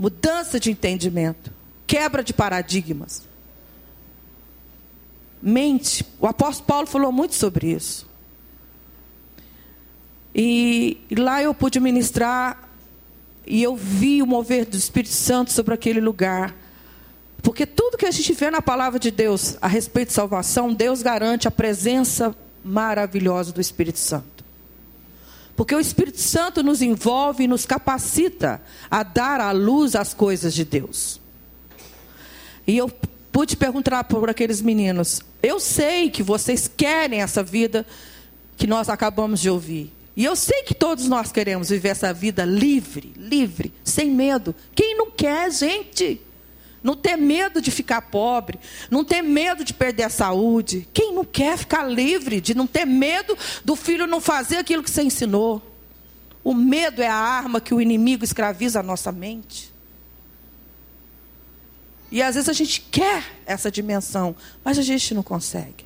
[0.00, 1.52] Mudança de entendimento.
[1.86, 3.22] Quebra de paradigmas.
[5.42, 6.06] Mente.
[6.18, 8.08] O apóstolo Paulo falou muito sobre isso.
[10.34, 12.66] E, e lá eu pude ministrar
[13.46, 16.56] e eu vi o mover do Espírito Santo sobre aquele lugar.
[17.42, 21.02] Porque tudo que a gente vê na palavra de Deus a respeito de salvação, Deus
[21.02, 22.34] garante a presença
[22.64, 24.39] maravilhosa do Espírito Santo.
[25.60, 30.54] Porque o Espírito Santo nos envolve e nos capacita a dar à luz as coisas
[30.54, 31.20] de Deus.
[32.66, 32.90] E eu
[33.30, 37.86] pude perguntar para aqueles meninos: eu sei que vocês querem essa vida
[38.56, 39.92] que nós acabamos de ouvir.
[40.16, 44.54] E eu sei que todos nós queremos viver essa vida livre, livre, sem medo.
[44.74, 46.22] Quem não quer, gente?
[46.82, 48.58] Não ter medo de ficar pobre,
[48.90, 50.88] não ter medo de perder a saúde.
[50.94, 54.90] Quem não quer ficar livre, de não ter medo do filho não fazer aquilo que
[54.90, 55.62] você ensinou?
[56.42, 59.70] O medo é a arma que o inimigo escraviza a nossa mente.
[62.10, 65.84] E às vezes a gente quer essa dimensão, mas a gente não consegue.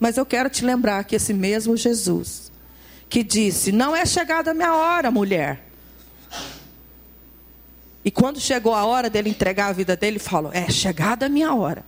[0.00, 2.50] Mas eu quero te lembrar que esse mesmo Jesus
[3.10, 5.66] que disse: Não é chegada a minha hora, mulher.
[8.04, 11.54] E quando chegou a hora dele entregar a vida dele, falou: É chegada a minha
[11.54, 11.84] hora.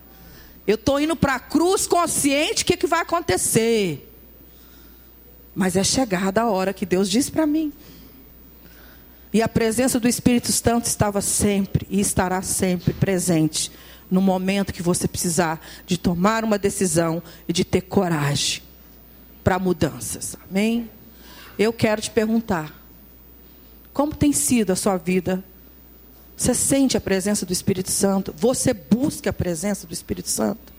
[0.66, 4.08] Eu estou indo para a cruz consciente o que, que vai acontecer.
[5.54, 7.72] Mas é chegada a hora que Deus disse para mim.
[9.32, 13.72] E a presença do Espírito Santo estava sempre e estará sempre presente
[14.10, 18.62] no momento que você precisar de tomar uma decisão e de ter coragem
[19.42, 20.36] para mudanças.
[20.50, 20.90] Amém?
[21.58, 22.78] Eu quero te perguntar:
[23.92, 25.42] como tem sido a sua vida?
[26.42, 28.34] Você sente a presença do Espírito Santo?
[28.36, 30.72] Você busca a presença do Espírito Santo?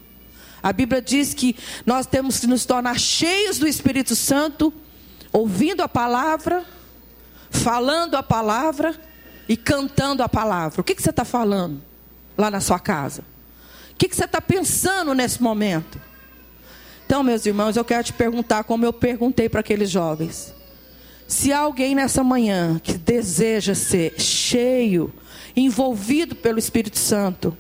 [0.62, 1.56] A Bíblia diz que
[1.86, 4.74] nós temos que nos tornar cheios do Espírito Santo,
[5.32, 6.66] ouvindo a palavra,
[7.50, 8.94] falando a palavra
[9.48, 10.82] e cantando a palavra.
[10.82, 11.82] O que, que você está falando
[12.38, 13.24] lá na sua casa?
[13.94, 15.98] O que, que você está pensando nesse momento?
[17.06, 20.54] Então, meus irmãos, eu quero te perguntar como eu perguntei para aqueles jovens.
[21.26, 25.14] Se há alguém nessa manhã que deseja ser cheio,
[25.56, 27.58] envolvido pelo Espírito Santo,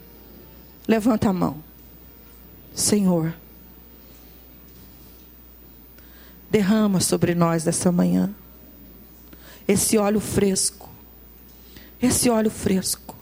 [0.88, 1.64] levanta a mão.
[2.74, 3.34] Senhor,
[6.50, 8.34] derrama sobre nós nessa manhã
[9.68, 10.90] esse óleo fresco,
[12.02, 13.16] esse óleo fresco,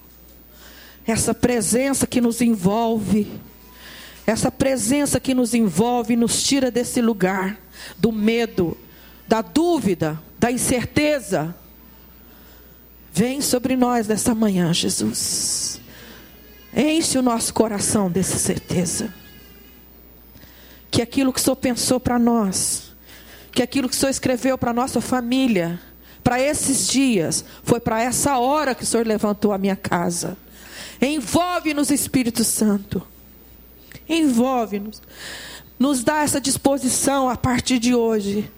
[1.06, 3.40] essa presença que nos envolve,
[4.26, 7.60] essa presença que nos envolve e nos tira desse lugar
[7.98, 8.78] do medo,
[9.28, 11.56] da dúvida, da incerteza.
[13.14, 15.82] Vem sobre nós nessa manhã, Jesus.
[16.76, 19.14] Enche o nosso coração dessa certeza.
[20.90, 22.94] Que aquilo que o Senhor pensou para nós,
[23.52, 25.80] que aquilo que o Senhor escreveu para nossa família,
[26.24, 30.38] para esses dias, foi para essa hora que o Senhor levantou a minha casa.
[31.02, 33.06] Envolve-nos, Espírito Santo.
[34.08, 35.02] Envolve-nos.
[35.80, 38.50] Nos dá essa disposição a partir de hoje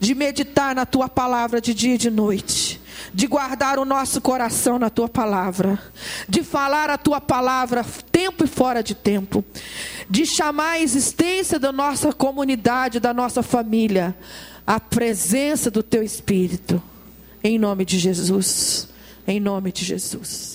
[0.00, 2.80] de meditar na tua palavra de dia e de noite,
[3.12, 5.80] de guardar o nosso coração na tua palavra,
[6.28, 9.44] de falar a tua palavra tempo e fora de tempo,
[10.08, 14.16] de chamar a existência da nossa comunidade, da nossa família,
[14.66, 16.82] a presença do teu Espírito,
[17.42, 18.88] em nome de Jesus,
[19.26, 20.53] em nome de Jesus.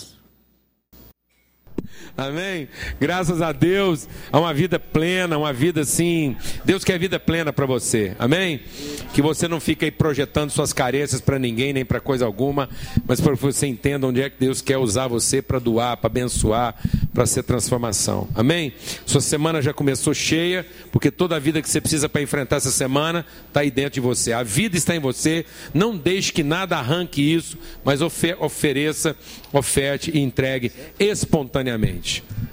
[2.19, 2.67] Amém?
[2.99, 6.35] Graças a Deus, a uma vida plena, uma vida assim.
[6.65, 8.13] Deus quer vida plena para você.
[8.19, 8.59] Amém?
[9.13, 12.67] Que você não fique aí projetando suas carências para ninguém, nem para coisa alguma,
[13.07, 16.07] mas para que você entenda onde é que Deus quer usar você para doar, para
[16.07, 16.75] abençoar,
[17.13, 18.27] para ser transformação.
[18.35, 18.73] Amém?
[19.05, 22.71] Sua semana já começou cheia, porque toda a vida que você precisa para enfrentar essa
[22.71, 24.33] semana está aí dentro de você.
[24.33, 25.45] A vida está em você.
[25.73, 29.15] Não deixe que nada arranque isso, mas ofereça,
[29.53, 32.08] oferte e entregue espontaneamente.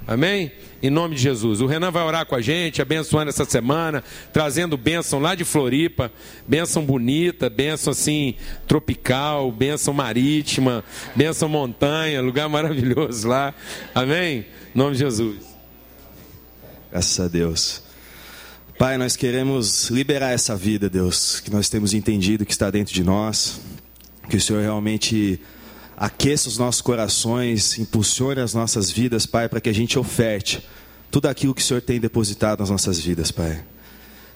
[0.06, 0.52] Amém?
[0.82, 1.60] Em nome de Jesus.
[1.60, 6.12] O Renan vai orar com a gente, abençoando essa semana, trazendo bênção lá de Floripa,
[6.46, 8.34] bênção bonita, bênção assim,
[8.68, 10.84] tropical, bênção marítima,
[11.14, 13.52] bênção montanha, lugar maravilhoso lá.
[13.94, 14.46] Amém?
[14.74, 15.36] Em nome de Jesus.
[16.90, 17.82] Graças a Deus.
[18.78, 23.02] Pai, nós queremos liberar essa vida, Deus, que nós temos entendido que está dentro de
[23.02, 23.60] nós,
[24.28, 25.40] que o Senhor realmente
[25.96, 30.62] aqueça os nossos corações, impulsione as nossas vidas, Pai, para que a gente oferte
[31.10, 33.64] tudo aquilo que o Senhor tem depositado nas nossas vidas, Pai.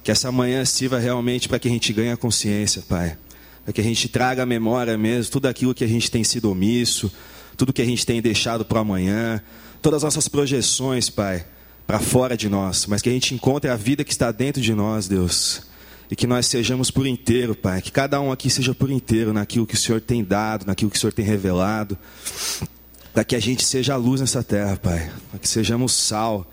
[0.03, 3.19] Que essa manhã sirva realmente para que a gente ganhe a consciência, Pai.
[3.65, 6.51] Para que a gente traga a memória mesmo, tudo aquilo que a gente tem sido
[6.51, 7.13] omisso,
[7.57, 9.43] tudo que a gente tem deixado para amanhã,
[9.83, 11.45] todas as nossas projeções, Pai,
[11.87, 14.75] para fora de nós, mas que a gente encontre a vida que está dentro de
[14.75, 15.70] nós, Deus
[16.11, 17.81] e que nós sejamos por inteiro, Pai.
[17.81, 20.97] Que cada um aqui seja por inteiro naquilo que o Senhor tem dado, naquilo que
[20.97, 21.97] o Senhor tem revelado.
[23.13, 25.11] Para que a gente seja a luz nessa terra, Pai.
[25.31, 26.51] Para que sejamos sal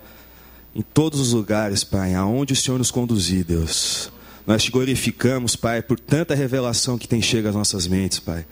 [0.74, 4.12] em todos os lugares, Pai, aonde o Senhor nos conduzir, Deus.
[4.46, 8.46] Nós te glorificamos, Pai, por tanta revelação que tem chegado às nossas mentes, Pai.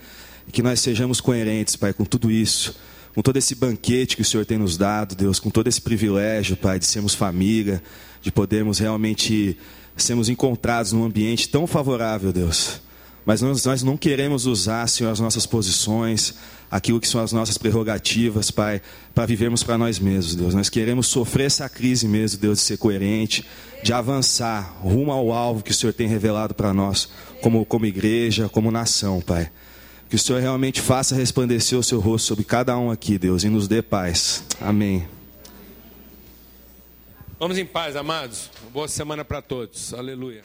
[0.49, 2.75] E que nós sejamos coerentes, Pai, com tudo isso
[3.17, 6.55] com todo esse banquete que o Senhor tem nos dado, Deus, com todo esse privilégio,
[6.55, 7.83] Pai, de sermos família,
[8.21, 9.57] de podermos realmente
[9.97, 12.81] sermos encontrados num ambiente tão favorável, Deus.
[13.25, 16.35] Mas nós, nós não queremos usar, Senhor, as nossas posições,
[16.71, 18.81] aquilo que são as nossas prerrogativas, Pai,
[19.13, 20.55] para vivermos para nós mesmos, Deus.
[20.55, 23.45] Nós queremos sofrer essa crise mesmo, Deus, de ser coerente,
[23.83, 27.09] de avançar rumo ao alvo que o Senhor tem revelado para nós,
[27.43, 29.51] como, como igreja, como nação, Pai.
[30.09, 33.49] Que o Senhor realmente faça resplandecer o seu rosto sobre cada um aqui, Deus, e
[33.49, 34.45] nos dê paz.
[34.61, 35.16] Amém.
[37.39, 38.51] Vamos em paz, amados.
[38.73, 39.93] Boa semana para todos.
[39.93, 40.43] Aleluia.